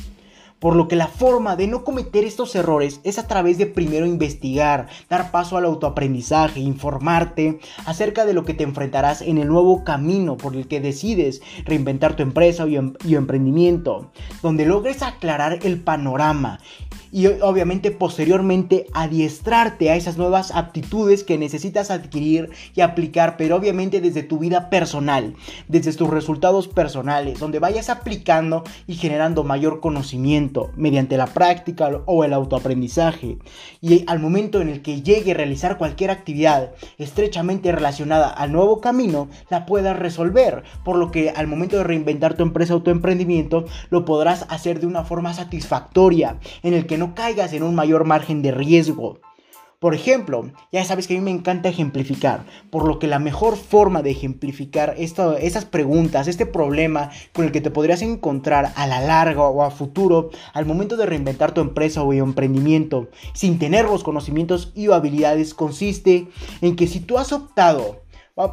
Por 0.63 0.77
lo 0.77 0.87
que 0.87 0.95
la 0.95 1.07
forma 1.07 1.57
de 1.57 1.67
no 1.67 1.83
cometer 1.83 2.23
estos 2.23 2.55
errores 2.55 3.01
es 3.03 3.19
a 3.19 3.27
través 3.27 3.57
de 3.57 3.65
primero 3.65 4.05
investigar, 4.05 4.87
dar 5.09 5.29
paso 5.29 5.57
al 5.57 5.65
autoaprendizaje, 5.65 6.61
informarte 6.61 7.59
acerca 7.85 8.25
de 8.25 8.33
lo 8.33 8.45
que 8.45 8.53
te 8.53 8.63
enfrentarás 8.63 9.21
en 9.21 9.39
el 9.39 9.49
nuevo 9.49 9.83
camino 9.83 10.37
por 10.37 10.55
el 10.55 10.69
que 10.69 10.79
decides 10.79 11.41
reinventar 11.65 12.15
tu 12.15 12.23
empresa 12.23 12.65
y, 12.65 12.77
em-, 12.77 12.93
emprendimiento, 13.03 14.13
donde 14.41 14.65
logres 14.65 15.01
aclarar 15.01 15.59
el 15.63 15.81
panorama 15.81 16.59
y 17.11 17.27
obviamente 17.27 17.91
posteriormente 17.91 18.87
adiestrarte 18.91 19.91
a 19.91 19.95
esas 19.95 20.17
nuevas 20.17 20.49
aptitudes 20.49 21.23
que 21.23 21.37
necesitas 21.37 21.91
adquirir 21.91 22.49
y 22.73 22.81
aplicar, 22.81 23.37
pero 23.37 23.55
obviamente 23.55 24.01
desde 24.01 24.23
tu 24.23 24.39
vida 24.39 24.71
personal, 24.71 25.35
desde 25.67 25.93
tus 25.93 26.09
resultados 26.09 26.67
personales, 26.67 27.39
donde 27.39 27.59
vayas 27.59 27.89
aplicando 27.89 28.63
y 28.87 28.95
generando 28.95 29.43
mayor 29.43 29.79
conocimiento 29.79 30.52
mediante 30.75 31.17
la 31.17 31.27
práctica 31.27 31.89
o 32.05 32.23
el 32.23 32.33
autoaprendizaje. 32.33 33.37
Y 33.81 34.03
al 34.07 34.19
momento 34.19 34.61
en 34.61 34.69
el 34.69 34.81
que 34.81 35.01
llegue 35.01 35.31
a 35.31 35.35
realizar 35.35 35.77
cualquier 35.77 36.11
actividad 36.11 36.71
estrechamente 36.97 37.71
relacionada 37.71 38.29
al 38.29 38.51
nuevo 38.51 38.79
camino, 38.79 39.29
la 39.49 39.65
puedas 39.65 39.97
resolver, 39.97 40.63
por 40.85 40.97
lo 40.97 41.11
que 41.11 41.31
al 41.31 41.47
momento 41.47 41.77
de 41.77 41.83
reinventar 41.83 42.35
tu 42.35 42.43
empresa 42.43 42.75
o 42.75 42.83
tu 42.83 42.91
emprendimiento, 42.91 43.65
lo 43.89 44.05
podrás 44.05 44.45
hacer 44.49 44.79
de 44.79 44.87
una 44.87 45.03
forma 45.03 45.33
satisfactoria, 45.33 46.37
en 46.61 46.73
el 46.73 46.85
que 46.85 46.97
no 46.97 47.15
caigas 47.15 47.53
en 47.53 47.63
un 47.63 47.75
mayor 47.75 48.05
margen 48.05 48.41
de 48.41 48.51
riesgo. 48.51 49.19
Por 49.83 49.93
ejemplo, 49.93 50.49
ya 50.71 50.85
sabes 50.85 51.07
que 51.07 51.13
a 51.13 51.19
mí 51.19 51.25
me 51.25 51.31
encanta 51.31 51.67
ejemplificar, 51.67 52.45
por 52.69 52.87
lo 52.87 52.99
que 52.99 53.07
la 53.07 53.19
mejor 53.19 53.57
forma 53.57 54.01
de 54.01 54.11
ejemplificar 54.11 54.95
esas 54.97 55.65
preguntas, 55.65 56.29
este 56.29 56.45
problema 56.45 57.09
con 57.33 57.43
el 57.43 57.51
que 57.51 57.59
te 57.59 57.69
podrías 57.69 58.01
encontrar 58.01 58.71
a 58.77 58.87
la 58.87 59.01
larga 59.01 59.41
o 59.41 59.61
a 59.61 59.71
futuro 59.71 60.29
al 60.53 60.65
momento 60.65 60.95
de 60.95 61.05
reinventar 61.05 61.53
tu 61.53 61.59
empresa 61.59 62.01
o 62.01 62.13
emprendimiento 62.13 63.09
sin 63.33 63.59
tener 63.59 63.83
los 63.83 64.05
conocimientos 64.05 64.71
y 64.73 64.89
habilidades 64.89 65.53
consiste 65.53 66.29
en 66.61 66.77
que 66.77 66.87
si 66.87 67.01
tú 67.01 67.17
has 67.17 67.33
optado 67.33 68.02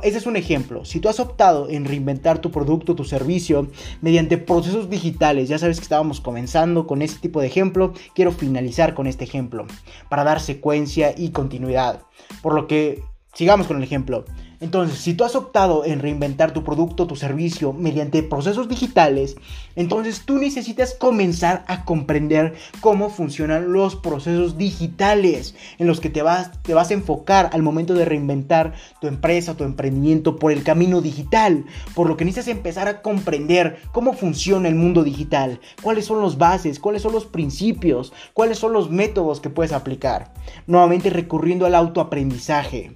ese 0.03 0.19
es 0.19 0.27
un 0.27 0.37
ejemplo. 0.37 0.85
Si 0.85 1.01
tú 1.01 1.09
has 1.09 1.21
optado 1.21 1.69
en 1.71 1.87
reinventar 1.87 2.41
tu 2.41 2.51
producto, 2.51 2.95
tu 2.95 3.05
servicio, 3.05 3.69
mediante 4.03 4.37
procesos 4.37 4.91
digitales, 4.91 5.49
ya 5.49 5.59
sabes 5.59 5.79
que 5.79 5.85
estábamos 5.85 6.21
comenzando 6.21 6.87
con 6.87 7.01
este 7.01 7.21
tipo 7.21 7.41
de 7.41 7.47
ejemplo, 7.47 7.95
quiero 8.15 8.31
finalizar 8.31 8.93
con 8.95 9.07
este 9.07 9.25
ejemplo 9.25 9.67
para 10.11 10.25
dar 10.25 10.41
secuencia 10.41 11.15
y 11.17 11.31
continuidad. 11.31 12.03
Por 12.43 12.55
lo 12.55 12.67
que 12.67 13.03
sigamos 13.33 13.67
con 13.67 13.79
el 13.79 13.83
ejemplo. 13.83 14.25
Entonces, 14.61 14.99
si 14.99 15.15
tú 15.15 15.25
has 15.25 15.35
optado 15.35 15.87
en 15.87 16.01
reinventar 16.01 16.53
tu 16.53 16.63
producto, 16.63 17.07
tu 17.07 17.17
servicio 17.17 17.73
mediante 17.73 18.23
procesos 18.23 18.69
digitales, 18.69 19.37
entonces 19.75 20.23
tú 20.27 20.37
necesitas 20.37 20.93
comenzar 20.93 21.65
a 21.67 21.87
comprender 21.87 22.55
cómo 22.81 23.09
funcionan 23.09 23.73
los 23.73 23.97
procesos 23.97 24.59
digitales 24.59 25.55
en 25.79 25.87
los 25.87 26.01
que 26.01 26.11
te 26.11 26.21
vas, 26.21 26.51
te 26.63 26.75
vas 26.75 26.91
a 26.91 26.95
enfocar 26.95 27.49
al 27.55 27.63
momento 27.63 27.95
de 27.95 28.05
reinventar 28.05 28.75
tu 29.01 29.07
empresa, 29.07 29.57
tu 29.57 29.65
emprendimiento 29.65 30.37
por 30.37 30.53
el 30.53 30.63
camino 30.63 31.01
digital. 31.01 31.65
Por 31.95 32.07
lo 32.07 32.19
que 32.19 32.27
necesitas 32.27 32.55
empezar 32.55 32.87
a 32.87 33.01
comprender 33.01 33.79
cómo 33.93 34.13
funciona 34.13 34.69
el 34.69 34.75
mundo 34.75 35.05
digital, 35.05 35.61
cuáles 35.83 36.05
son 36.05 36.21
los 36.21 36.37
bases, 36.37 36.79
cuáles 36.79 37.01
son 37.01 37.13
los 37.13 37.25
principios, 37.25 38.13
cuáles 38.35 38.59
son 38.59 38.75
los 38.75 38.91
métodos 38.91 39.41
que 39.41 39.49
puedes 39.49 39.73
aplicar. 39.73 40.35
Nuevamente 40.67 41.09
recurriendo 41.09 41.65
al 41.65 41.75
autoaprendizaje. 41.75 42.93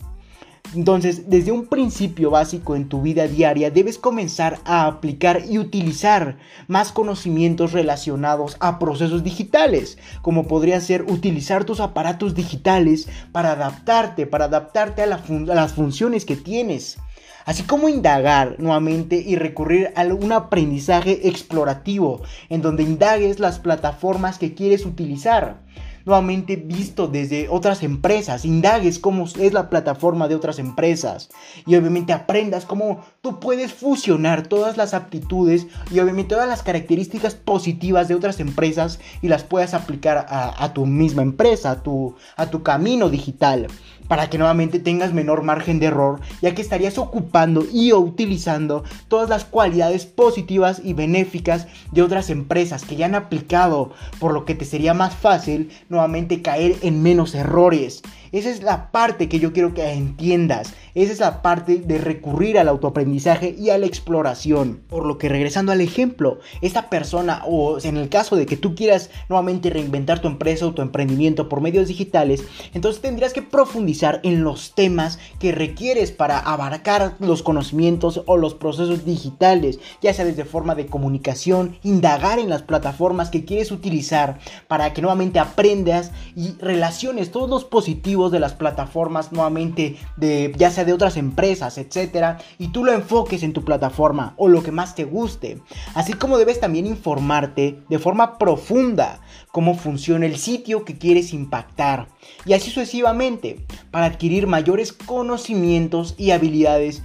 Entonces, 0.75 1.30
desde 1.30 1.52
un 1.52 1.66
principio 1.66 2.30
básico 2.30 2.75
en 2.75 2.88
tu 2.88 3.00
vida 3.00 3.28
diaria, 3.28 3.71
debes 3.71 3.97
comenzar 3.97 4.59
a 4.64 4.87
aplicar 4.87 5.42
y 5.49 5.59
utilizar 5.59 6.38
más 6.66 6.90
conocimientos 6.90 7.73
relacionados 7.73 8.56
a 8.59 8.80
procesos 8.80 9.23
digitales, 9.23 9.99
como 10.21 10.49
podría 10.49 10.80
ser 10.80 11.02
utilizar 11.02 11.64
tus 11.64 11.78
aparatos 11.78 12.35
digitales 12.35 13.09
para 13.30 13.52
adaptarte, 13.52 14.26
para 14.26 14.47
adaptarte 14.47 15.02
a, 15.02 15.06
las 15.06 15.73
funciones 15.73 16.25
que 16.25 16.37
tienes. 16.37 16.99
Así 17.44 17.62
como 17.62 17.88
indagar 17.88 18.56
nuevamente 18.59 19.16
y 19.16 19.37
recurrir 19.37 19.92
a 19.97 20.02
un 20.04 20.33
aprendizaje 20.33 21.28
explorativo 21.28 22.23
en 22.49 22.62
donde 22.62 22.83
indagues 22.83 23.38
las 23.38 23.59
plataformas 23.61 24.38
que 24.38 24.54
quieres 24.54 24.87
utilizar 24.87 25.59
nuevamente 26.04 26.56
visto 26.56 27.06
desde 27.06 27.49
otras 27.49 27.82
empresas, 27.82 28.44
indagues 28.44 28.99
cómo 28.99 29.25
es 29.25 29.52
la 29.52 29.70
plataforma 29.70 30.28
de 30.28 30.34
otras 30.34 30.58
empresas. 30.58 31.30
Y 31.66 31.76
obviamente 31.76 32.12
aprendas 32.12 32.64
cómo 32.64 33.04
tú 33.20 33.40
puedes 33.40 33.73
fusionar 33.73 34.46
todas 34.46 34.76
las 34.76 34.94
aptitudes 34.94 35.66
y 35.90 36.00
obviamente 36.00 36.34
todas 36.34 36.49
las 36.49 36.62
características 36.62 37.34
positivas 37.34 38.08
de 38.08 38.14
otras 38.14 38.40
empresas 38.40 39.00
y 39.23 39.28
las 39.28 39.44
puedas 39.44 39.75
aplicar 39.75 40.26
a, 40.28 40.73
tu 40.73 40.87
misma 40.87 41.23
empresa, 41.23 41.70
a 41.70 41.82
tu, 41.82 42.14
a 42.37 42.46
tu 42.46 42.62
camino 42.62 43.08
digital 43.08 43.68
para 44.08 44.28
que 44.28 44.38
nuevamente 44.38 44.78
tengas 44.78 45.12
menor 45.12 45.42
margen 45.42 45.80
de 45.80 45.87
error, 45.87 46.20
ya 46.42 46.54
que 46.54 46.62
estarías 46.62 46.99
ocupando 46.99 47.66
y 47.73 47.92
utilizando 47.92 48.84
todas 49.08 49.28
las 49.28 49.44
cualidades 49.44 50.06
positivas 50.06 50.80
y 50.84 50.92
benéficas 50.92 51.66
de 51.92 52.02
otras 52.02 52.30
empresas 52.30 52.84
que 52.84 52.96
ya 52.96 53.06
han 53.06 53.14
aplicado, 53.14 53.92
por 54.18 54.32
lo 54.32 54.44
que 54.44 54.54
te 54.54 54.64
sería 54.64 54.94
más 54.94 55.14
fácil 55.14 55.70
nuevamente 55.88 56.42
caer 56.42 56.76
en 56.82 57.02
menos 57.02 57.34
errores. 57.34 58.02
Esa 58.35 58.50
es 58.50 58.64
la 58.64 58.91
parte 58.91 59.29
que 59.29 59.38
yo 59.38 59.53
quiero 59.53 59.75
que 59.75 59.93
entiendas. 59.93 60.75
Esa 60.97 61.12
es 61.12 61.21
la 61.21 61.41
parte 61.41 61.76
de 61.76 61.99
recurrir 61.99 62.59
al 62.59 62.67
autoaprendizaje 62.67 63.55
y 63.57 63.71
a 63.71 63.79
la 63.79 63.87
exploración. 63.87 64.81
Por 64.88 65.07
lo 65.07 65.19
que 65.19 65.29
regresando 65.29 65.71
al 65.71 65.81
ejemplo, 65.81 66.41
esta 66.61 66.91
persona 66.91 67.45
o 67.47 67.79
en 67.81 67.97
el 67.97 68.09
caso 68.09 68.35
de 68.35 68.47
que 68.47 68.57
tú 68.57 68.75
quieras 68.75 69.11
nuevamente 69.29 69.71
reinventar 69.71 70.19
tu 70.19 70.26
empresa 70.26 70.67
o 70.67 70.75
tu 70.75 70.83
emprendimiento 70.83 71.49
por 71.49 71.61
medios 71.61 71.87
digitales, 71.87 72.43
entonces 72.73 73.00
tendrías 73.00 73.33
que 73.33 73.43
profundizar 73.43 74.19
en 74.25 74.43
los 74.43 74.75
temas 74.75 75.21
que 75.38 75.53
requieres 75.53 76.11
para 76.11 76.41
abarcar 76.41 77.14
los 77.21 77.45
conocimientos 77.45 78.23
o 78.26 78.37
los 78.37 78.55
procesos 78.55 79.05
digitales, 79.05 79.79
ya 80.03 80.12
sea 80.12 80.25
desde 80.25 80.45
forma 80.45 80.75
de 80.75 80.87
comunicación, 80.87 81.79
indagar 81.85 82.41
en 82.41 82.49
las 82.49 82.62
plataformas 82.62 83.31
que 83.31 83.45
quieres 83.45 83.71
utilizar 83.71 84.41
para 84.67 84.93
que 84.93 85.03
nuevamente 85.03 85.38
aprendas 85.38 86.11
y 86.35 86.57
relaciones 86.59 87.31
todos 87.31 87.49
los 87.49 87.64
positivos 87.64 88.24
de 88.31 88.40
las 88.40 88.54
plataformas 88.54 89.33
nuevamente 89.33 89.97
de 90.16 90.52
ya 90.57 90.71
sea 90.71 90.85
de 90.85 90.93
otras 90.93 91.16
empresas, 91.16 91.78
etcétera, 91.78 92.38
y 92.59 92.69
tú 92.69 92.85
lo 92.85 92.93
enfoques 92.93 93.43
en 93.43 93.52
tu 93.52 93.64
plataforma 93.64 94.35
o 94.37 94.49
lo 94.49 94.62
que 94.62 94.71
más 94.71 94.95
te 94.95 95.04
guste. 95.04 95.61
Así 95.95 96.12
como 96.12 96.38
debes 96.38 96.61
también 96.61 96.87
informarte 96.87 97.81
de 97.88 97.99
forma 97.99 98.38
profunda 98.38 99.21
cómo 99.52 99.75
funciona 99.75 100.26
el 100.26 100.37
sitio 100.37 100.85
que 100.85 100.99
quieres 100.99 101.33
impactar 101.33 102.09
y 102.45 102.54
así 102.54 102.71
sucesivamente 102.71 103.64
para 103.90 104.07
adquirir 104.07 104.47
mayores 104.47 104.93
conocimientos 104.93 106.14
y 106.19 106.31
habilidades 106.31 107.02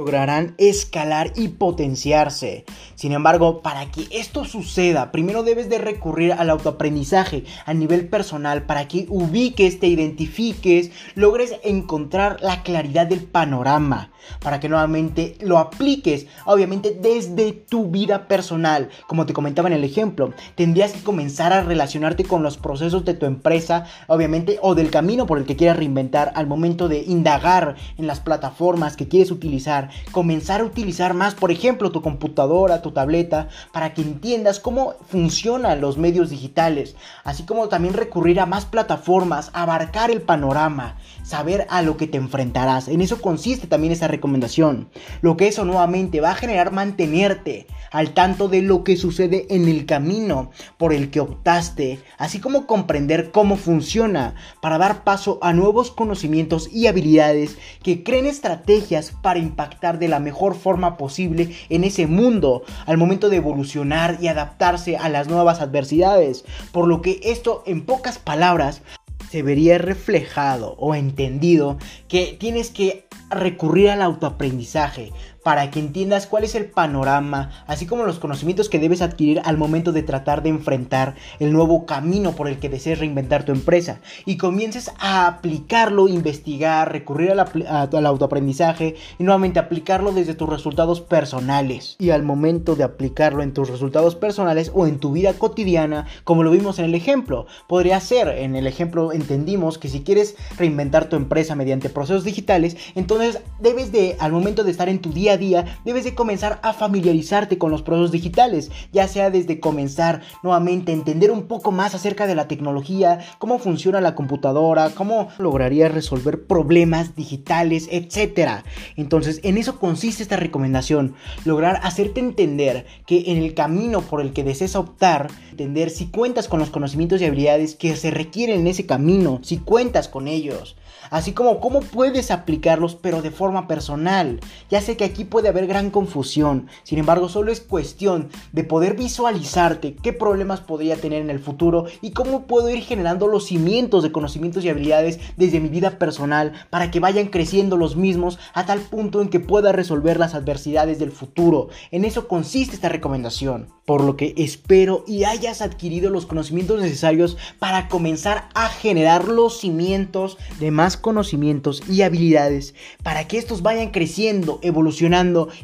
lograrán 0.00 0.54
escalar 0.56 1.30
y 1.36 1.48
potenciarse. 1.48 2.64
Sin 2.94 3.12
embargo, 3.12 3.60
para 3.60 3.90
que 3.90 4.06
esto 4.10 4.46
suceda, 4.46 5.12
primero 5.12 5.42
debes 5.42 5.68
de 5.68 5.76
recurrir 5.76 6.32
al 6.32 6.48
autoaprendizaje 6.48 7.44
a 7.66 7.74
nivel 7.74 8.08
personal 8.08 8.62
para 8.62 8.88
que 8.88 9.04
ubiques, 9.10 9.78
te 9.78 9.88
identifiques, 9.88 10.90
logres 11.14 11.54
encontrar 11.64 12.38
la 12.40 12.62
claridad 12.62 13.06
del 13.08 13.24
panorama, 13.24 14.10
para 14.40 14.58
que 14.58 14.70
nuevamente 14.70 15.36
lo 15.40 15.58
apliques, 15.58 16.26
obviamente 16.46 16.96
desde 16.98 17.52
tu 17.52 17.90
vida 17.90 18.26
personal. 18.26 18.88
Como 19.06 19.26
te 19.26 19.34
comentaba 19.34 19.68
en 19.68 19.74
el 19.74 19.84
ejemplo, 19.84 20.32
tendrías 20.54 20.92
que 20.92 21.02
comenzar 21.02 21.52
a 21.52 21.62
relacionarte 21.62 22.24
con 22.24 22.42
los 22.42 22.56
procesos 22.56 23.04
de 23.04 23.14
tu 23.14 23.26
empresa, 23.26 23.84
obviamente, 24.06 24.58
o 24.62 24.74
del 24.74 24.90
camino 24.90 25.26
por 25.26 25.36
el 25.36 25.44
que 25.44 25.56
quieras 25.56 25.76
reinventar 25.76 26.32
al 26.36 26.46
momento 26.46 26.88
de 26.88 27.02
indagar 27.02 27.76
en 27.98 28.06
las 28.06 28.20
plataformas 28.20 28.96
que 28.96 29.08
quieres 29.08 29.30
utilizar 29.30 29.89
comenzar 30.12 30.60
a 30.60 30.64
utilizar 30.64 31.14
más, 31.14 31.34
por 31.34 31.50
ejemplo, 31.50 31.90
tu 31.90 32.02
computadora, 32.02 32.82
tu 32.82 32.92
tableta, 32.92 33.48
para 33.72 33.94
que 33.94 34.02
entiendas 34.02 34.60
cómo 34.60 34.94
funcionan 35.08 35.80
los 35.80 35.98
medios 35.98 36.30
digitales, 36.30 36.96
así 37.24 37.44
como 37.44 37.68
también 37.68 37.94
recurrir 37.94 38.40
a 38.40 38.46
más 38.46 38.64
plataformas, 38.64 39.50
abarcar 39.52 40.10
el 40.10 40.22
panorama, 40.22 40.96
saber 41.22 41.66
a 41.70 41.82
lo 41.82 41.96
que 41.96 42.06
te 42.06 42.18
enfrentarás. 42.18 42.88
En 42.88 43.00
eso 43.00 43.20
consiste 43.20 43.66
también 43.66 43.92
esa 43.92 44.08
recomendación. 44.08 44.88
Lo 45.20 45.36
que 45.36 45.48
eso 45.48 45.64
nuevamente 45.64 46.20
va 46.20 46.30
a 46.30 46.34
generar 46.34 46.72
mantenerte 46.72 47.66
al 47.90 48.14
tanto 48.14 48.48
de 48.48 48.62
lo 48.62 48.84
que 48.84 48.96
sucede 48.96 49.46
en 49.50 49.68
el 49.68 49.86
camino 49.86 50.50
por 50.76 50.92
el 50.92 51.10
que 51.10 51.20
optaste, 51.20 52.00
así 52.18 52.40
como 52.40 52.66
comprender 52.66 53.30
cómo 53.30 53.56
funciona 53.56 54.34
para 54.60 54.78
dar 54.78 55.04
paso 55.04 55.38
a 55.42 55.52
nuevos 55.52 55.90
conocimientos 55.90 56.68
y 56.72 56.86
habilidades 56.86 57.58
que 57.82 58.02
creen 58.02 58.26
estrategias 58.26 59.12
para 59.22 59.38
impactar 59.38 59.69
de 59.80 60.08
la 60.08 60.20
mejor 60.20 60.54
forma 60.54 60.96
posible 60.96 61.54
en 61.68 61.84
ese 61.84 62.06
mundo 62.06 62.62
al 62.86 62.98
momento 62.98 63.28
de 63.28 63.36
evolucionar 63.36 64.18
y 64.20 64.28
adaptarse 64.28 64.96
a 64.96 65.08
las 65.08 65.28
nuevas 65.28 65.60
adversidades. 65.60 66.44
Por 66.72 66.86
lo 66.86 67.02
que 67.02 67.20
esto 67.22 67.62
en 67.66 67.84
pocas 67.84 68.18
palabras 68.18 68.82
se 69.30 69.42
vería 69.42 69.78
reflejado 69.78 70.74
o 70.78 70.94
entendido 70.94 71.78
que 72.08 72.36
tienes 72.38 72.70
que 72.70 73.06
recurrir 73.30 73.90
al 73.90 74.02
autoaprendizaje 74.02 75.12
para 75.42 75.70
que 75.70 75.80
entiendas 75.80 76.26
cuál 76.26 76.44
es 76.44 76.54
el 76.54 76.66
panorama, 76.66 77.64
así 77.66 77.86
como 77.86 78.04
los 78.04 78.18
conocimientos 78.18 78.68
que 78.68 78.78
debes 78.78 79.02
adquirir 79.02 79.40
al 79.44 79.56
momento 79.56 79.92
de 79.92 80.02
tratar 80.02 80.42
de 80.42 80.50
enfrentar 80.50 81.14
el 81.38 81.52
nuevo 81.52 81.86
camino 81.86 82.32
por 82.32 82.48
el 82.48 82.58
que 82.58 82.68
desees 82.68 82.98
reinventar 82.98 83.44
tu 83.44 83.52
empresa 83.52 84.00
y 84.26 84.36
comiences 84.36 84.90
a 84.98 85.26
aplicarlo, 85.26 86.08
investigar, 86.08 86.92
recurrir 86.92 87.32
al 87.32 88.06
autoaprendizaje 88.06 88.96
y 89.18 89.24
nuevamente 89.24 89.58
aplicarlo 89.58 90.12
desde 90.12 90.34
tus 90.34 90.48
resultados 90.48 91.00
personales. 91.00 91.96
Y 91.98 92.10
al 92.10 92.22
momento 92.22 92.76
de 92.76 92.84
aplicarlo 92.84 93.42
en 93.42 93.54
tus 93.54 93.70
resultados 93.70 94.16
personales 94.16 94.70
o 94.74 94.86
en 94.86 94.98
tu 94.98 95.12
vida 95.12 95.32
cotidiana, 95.34 96.06
como 96.24 96.42
lo 96.42 96.50
vimos 96.50 96.78
en 96.78 96.84
el 96.86 96.94
ejemplo, 96.94 97.46
podría 97.66 98.00
ser, 98.00 98.28
en 98.28 98.56
el 98.56 98.66
ejemplo 98.66 99.12
entendimos 99.12 99.78
que 99.78 99.88
si 99.88 100.02
quieres 100.02 100.36
reinventar 100.58 101.08
tu 101.08 101.16
empresa 101.16 101.54
mediante 101.54 101.88
procesos 101.88 102.24
digitales, 102.24 102.76
entonces 102.94 103.40
debes 103.60 103.92
de, 103.92 104.16
al 104.18 104.32
momento 104.32 104.64
de 104.64 104.70
estar 104.70 104.88
en 104.88 105.00
tu 105.00 105.12
día 105.12 105.29
día, 105.36 105.78
debes 105.84 106.04
de 106.04 106.14
comenzar 106.14 106.60
a 106.62 106.72
familiarizarte 106.72 107.58
con 107.58 107.70
los 107.70 107.82
procesos 107.82 108.12
digitales, 108.12 108.70
ya 108.92 109.08
sea 109.08 109.30
desde 109.30 109.60
comenzar 109.60 110.22
nuevamente 110.42 110.92
a 110.92 110.94
entender 110.94 111.30
un 111.30 111.44
poco 111.44 111.72
más 111.72 111.94
acerca 111.94 112.26
de 112.26 112.34
la 112.34 112.48
tecnología, 112.48 113.20
cómo 113.38 113.58
funciona 113.58 114.00
la 114.00 114.14
computadora, 114.14 114.90
cómo 114.90 115.28
lograría 115.38 115.88
resolver 115.88 116.46
problemas 116.46 117.16
digitales, 117.16 117.88
etc. 117.90 118.62
Entonces, 118.96 119.40
en 119.42 119.58
eso 119.58 119.78
consiste 119.78 120.22
esta 120.22 120.36
recomendación, 120.36 121.14
lograr 121.44 121.80
hacerte 121.82 122.20
entender 122.20 122.86
que 123.06 123.24
en 123.32 123.38
el 123.38 123.54
camino 123.54 124.00
por 124.02 124.20
el 124.20 124.32
que 124.32 124.44
deseas 124.44 124.76
optar, 124.76 125.28
entender 125.50 125.90
si 125.90 126.06
cuentas 126.06 126.48
con 126.48 126.60
los 126.60 126.70
conocimientos 126.70 127.20
y 127.20 127.26
habilidades 127.26 127.74
que 127.74 127.96
se 127.96 128.10
requieren 128.10 128.60
en 128.60 128.66
ese 128.66 128.86
camino, 128.86 129.40
si 129.42 129.58
cuentas 129.58 130.08
con 130.08 130.28
ellos, 130.28 130.76
así 131.10 131.32
como 131.32 131.60
cómo 131.60 131.80
puedes 131.80 132.30
aplicarlos 132.30 132.94
pero 132.94 133.22
de 133.22 133.30
forma 133.30 133.66
personal. 133.66 134.40
Ya 134.70 134.80
sé 134.80 134.96
que 134.96 135.04
aquí 135.04 135.19
puede 135.24 135.48
haber 135.48 135.66
gran 135.66 135.90
confusión, 135.90 136.68
sin 136.82 136.98
embargo 136.98 137.28
solo 137.28 137.52
es 137.52 137.60
cuestión 137.60 138.28
de 138.52 138.64
poder 138.64 138.96
visualizarte 138.96 139.94
qué 139.94 140.12
problemas 140.12 140.60
podría 140.60 140.96
tener 140.96 141.22
en 141.22 141.30
el 141.30 141.38
futuro 141.38 141.86
y 142.00 142.12
cómo 142.12 142.46
puedo 142.46 142.70
ir 142.70 142.82
generando 142.82 143.26
los 143.26 143.46
cimientos 143.46 144.02
de 144.02 144.12
conocimientos 144.12 144.64
y 144.64 144.68
habilidades 144.68 145.20
desde 145.36 145.60
mi 145.60 145.68
vida 145.68 145.98
personal 145.98 146.52
para 146.70 146.90
que 146.90 147.00
vayan 147.00 147.28
creciendo 147.28 147.76
los 147.76 147.96
mismos 147.96 148.38
a 148.54 148.66
tal 148.66 148.80
punto 148.80 149.22
en 149.22 149.28
que 149.28 149.40
pueda 149.40 149.72
resolver 149.72 150.18
las 150.18 150.34
adversidades 150.34 150.98
del 150.98 151.10
futuro. 151.10 151.68
En 151.90 152.04
eso 152.04 152.28
consiste 152.28 152.74
esta 152.74 152.88
recomendación, 152.88 153.68
por 153.84 154.02
lo 154.04 154.16
que 154.16 154.34
espero 154.36 155.04
y 155.06 155.24
hayas 155.24 155.62
adquirido 155.62 156.10
los 156.10 156.26
conocimientos 156.26 156.80
necesarios 156.80 157.36
para 157.58 157.88
comenzar 157.88 158.48
a 158.54 158.68
generar 158.68 159.26
los 159.26 159.60
cimientos 159.60 160.38
de 160.60 160.70
más 160.70 160.96
conocimientos 160.96 161.82
y 161.88 162.02
habilidades 162.02 162.74
para 163.02 163.26
que 163.26 163.38
estos 163.38 163.62
vayan 163.62 163.90
creciendo, 163.90 164.60
evolucionando 164.62 165.09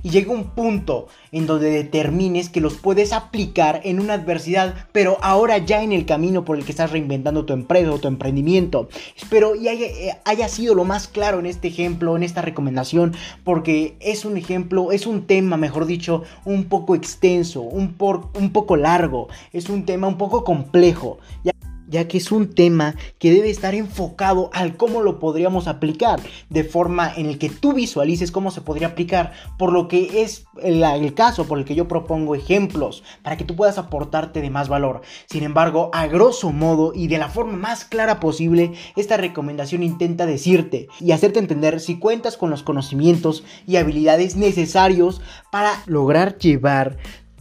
y 0.02 0.10
llegue 0.10 0.30
un 0.30 0.44
punto 0.50 1.06
en 1.30 1.46
donde 1.46 1.70
determines 1.70 2.48
que 2.48 2.60
los 2.60 2.74
puedes 2.74 3.12
aplicar 3.12 3.80
en 3.84 4.00
una 4.00 4.14
adversidad, 4.14 4.74
pero 4.92 5.18
ahora 5.22 5.58
ya 5.58 5.82
en 5.82 5.92
el 5.92 6.04
camino 6.04 6.44
por 6.44 6.56
el 6.56 6.64
que 6.64 6.72
estás 6.72 6.90
reinventando 6.90 7.44
tu 7.44 7.52
empresa 7.52 7.92
o 7.92 7.98
tu 7.98 8.08
emprendimiento. 8.08 8.88
Espero 9.16 9.54
y 9.54 9.68
haya, 9.68 9.86
eh, 9.86 10.18
haya 10.24 10.48
sido 10.48 10.74
lo 10.74 10.84
más 10.84 11.08
claro 11.08 11.38
en 11.38 11.46
este 11.46 11.68
ejemplo, 11.68 12.16
en 12.16 12.22
esta 12.22 12.42
recomendación, 12.42 13.14
porque 13.44 13.96
es 14.00 14.24
un 14.24 14.36
ejemplo, 14.36 14.92
es 14.92 15.06
un 15.06 15.26
tema, 15.26 15.56
mejor 15.56 15.86
dicho, 15.86 16.24
un 16.44 16.64
poco 16.64 16.94
extenso, 16.94 17.62
un, 17.62 17.94
por, 17.94 18.30
un 18.34 18.50
poco 18.50 18.76
largo, 18.76 19.28
es 19.52 19.68
un 19.68 19.84
tema 19.84 20.08
un 20.08 20.18
poco 20.18 20.42
complejo 20.42 21.18
que 21.90 22.18
es 22.18 22.32
un 22.32 22.54
tema 22.54 22.94
que 23.18 23.32
debe 23.32 23.50
estar 23.50 23.74
enfocado 23.74 24.50
al 24.52 24.76
cómo 24.76 25.02
lo 25.02 25.18
podríamos 25.18 25.68
aplicar, 25.68 26.20
de 26.50 26.64
forma 26.64 27.12
en 27.14 27.26
el 27.26 27.38
que 27.38 27.48
tú 27.48 27.72
visualices 27.72 28.30
cómo 28.30 28.50
se 28.50 28.60
podría 28.60 28.88
aplicar, 28.88 29.32
por 29.58 29.72
lo 29.72 29.88
que 29.88 30.22
es 30.22 30.44
el, 30.62 31.14
caso 31.14 31.46
por 31.46 31.58
el 31.58 31.64
que 31.64 31.74
yo 31.74 31.88
propongo 31.88 32.34
ejemplos, 32.34 33.02
para 33.22 33.36
que 33.36 33.44
tú 33.44 33.56
puedas 33.56 33.78
aportarte 33.78 34.40
de 34.40 34.50
más 34.50 34.68
valor. 34.68 35.02
Sin 35.26 35.42
embargo, 35.42 35.90
a 35.92 36.06
grosso 36.06 36.52
modo 36.52 36.92
y 36.94 37.08
de 37.08 37.18
la 37.18 37.28
forma 37.28 37.56
más 37.56 37.84
clara 37.84 38.20
posible, 38.20 38.72
esta 38.96 39.16
recomendación 39.16 39.82
intenta 39.82 40.26
decirte 40.26 40.88
y 41.00 41.12
hacerte 41.12 41.38
entender 41.38 41.80
si 41.80 41.98
cuentas 41.98 42.36
con 42.36 42.50
los 42.50 42.62
conocimientos 42.62 43.44
y 43.66 43.76
habilidades 43.76 44.36
necesarios 44.36 45.20
para 45.50 45.82
lograr 45.86 46.38
llevar 46.38 46.96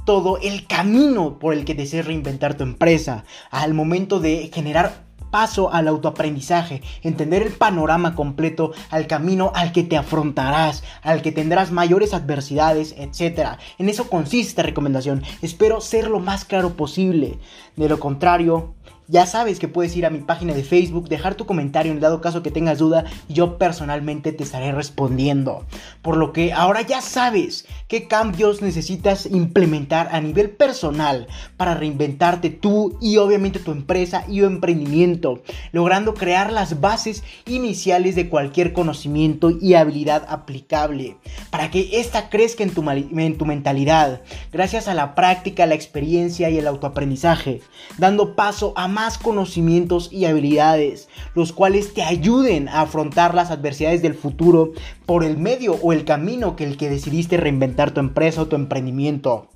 todo 0.05 0.37
el 0.37 0.67
camino 0.67 1.39
por 1.39 1.53
el 1.53 1.65
que 1.65 1.75
desees 1.75 2.05
reinventar 2.05 2.55
tu 2.55 2.63
empresa, 2.63 3.25
al 3.51 3.73
momento 3.73 4.19
de 4.19 4.49
generar 4.53 5.05
paso 5.31 5.73
al 5.73 5.89
autoaprendizaje, 5.89 6.81
entender 7.01 7.41
el 7.41 7.51
panorama 7.51 8.15
completo, 8.15 8.71
al 8.89 9.05
camino 9.05 9.51
al 9.53 9.73
que 9.73 9.83
te 9.83 9.97
afrontarás, 9.97 10.81
al 11.01 11.21
que 11.21 11.33
tendrás 11.33 11.71
mayores 11.71 12.13
adversidades, 12.13 12.95
etc. 12.97 13.57
En 13.77 13.89
eso 13.89 14.07
consiste 14.07 14.51
esta 14.51 14.63
recomendación. 14.63 15.23
Espero 15.41 15.81
ser 15.81 16.07
lo 16.07 16.21
más 16.21 16.45
claro 16.45 16.77
posible. 16.77 17.37
De 17.75 17.89
lo 17.89 17.99
contrario, 17.99 18.75
Ya 19.07 19.27
sabes 19.27 19.59
que 19.59 19.67
puedes 19.67 19.95
ir 19.95 20.05
a 20.05 20.09
mi 20.09 20.19
página 20.19 20.53
de 20.53 20.63
Facebook, 20.63 21.09
dejar 21.09 21.35
tu 21.35 21.45
comentario 21.45 21.91
en 21.91 21.99
dado 21.99 22.21
caso 22.21 22.41
que 22.41 22.49
tengas 22.49 22.79
duda 22.79 23.05
y 23.27 23.33
yo 23.33 23.57
personalmente 23.57 24.31
te 24.31 24.43
estaré 24.43 24.71
respondiendo. 24.71 25.65
Por 26.01 26.17
lo 26.17 26.33
que 26.33 26.53
ahora 26.53 26.81
ya 26.81 27.01
sabes 27.01 27.65
qué 27.87 28.07
cambios 28.07 28.61
necesitas 28.61 29.27
implementar 29.27 30.09
a 30.11 30.21
nivel 30.21 30.49
personal 30.49 31.27
para 31.55 31.75
reinventarte 31.75 32.49
tú 32.49 32.97
y 32.99 33.17
obviamente 33.17 33.59
tu 33.59 33.71
empresa 33.71 34.25
y 34.27 34.39
tu 34.39 34.45
emprendimiento, 34.45 35.43
logrando 35.71 36.15
crear 36.15 36.51
las 36.51 36.81
bases 36.81 37.23
iniciales 37.45 38.15
de 38.15 38.29
cualquier 38.29 38.73
conocimiento 38.73 39.51
y 39.51 39.75
habilidad 39.75 40.25
aplicable 40.29 41.17
para 41.49 41.69
que 41.69 41.99
ésta 41.99 42.29
crezca 42.29 42.63
en 42.63 42.71
tu, 42.71 42.89
en 42.89 43.37
tu 43.37 43.45
mentalidad, 43.45 44.21
gracias 44.51 44.87
a 44.87 44.93
la 44.93 45.15
práctica, 45.15 45.65
la 45.65 45.75
experiencia 45.75 46.49
y 46.49 46.57
el 46.57 46.67
autoaprendizaje, 46.67 47.61
dando 47.97 48.35
paso 48.35 48.73
a 48.75 48.87
más 48.95 49.17
conocimientos 49.17 50.07
y 50.09 50.23
habilidades, 50.23 51.09
los 51.35 51.51
cuales 51.51 51.93
te 51.93 52.01
ayuden 52.01 52.69
a 52.69 52.79
afrontar 52.79 53.35
las 53.35 53.51
adversidades 53.51 54.01
del 54.01 54.13
futuro 54.15 54.71
por 55.05 55.25
el 55.25 55.37
medio 55.37 55.77
o 55.83 55.91
el 55.91 56.05
camino 56.05 56.55
que 56.55 56.63
el 56.63 56.77
que 56.77 56.89
decidiste 56.89 57.35
reinventar 57.35 57.91
tu 57.91 57.99
empresa 57.99 58.43
o 58.43 58.47
tu 58.47 58.55
emprendimiento. 58.55 59.49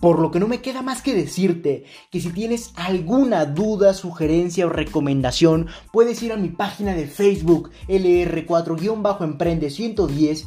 Por 0.00 0.18
lo 0.18 0.30
que 0.30 0.40
no 0.40 0.48
me 0.48 0.62
queda 0.62 0.80
más 0.80 1.02
que 1.02 1.14
decirte 1.14 1.84
que 2.10 2.20
si 2.20 2.30
tienes 2.30 2.72
alguna 2.76 3.44
duda, 3.44 3.92
sugerencia 3.92 4.66
o 4.66 4.70
recomendación, 4.70 5.68
puedes 5.92 6.22
ir 6.22 6.32
a 6.32 6.38
mi 6.38 6.48
página 6.48 6.94
de 6.94 7.06
Facebook 7.06 7.70
LR4-Emprende 7.88 9.70
110 9.70 10.46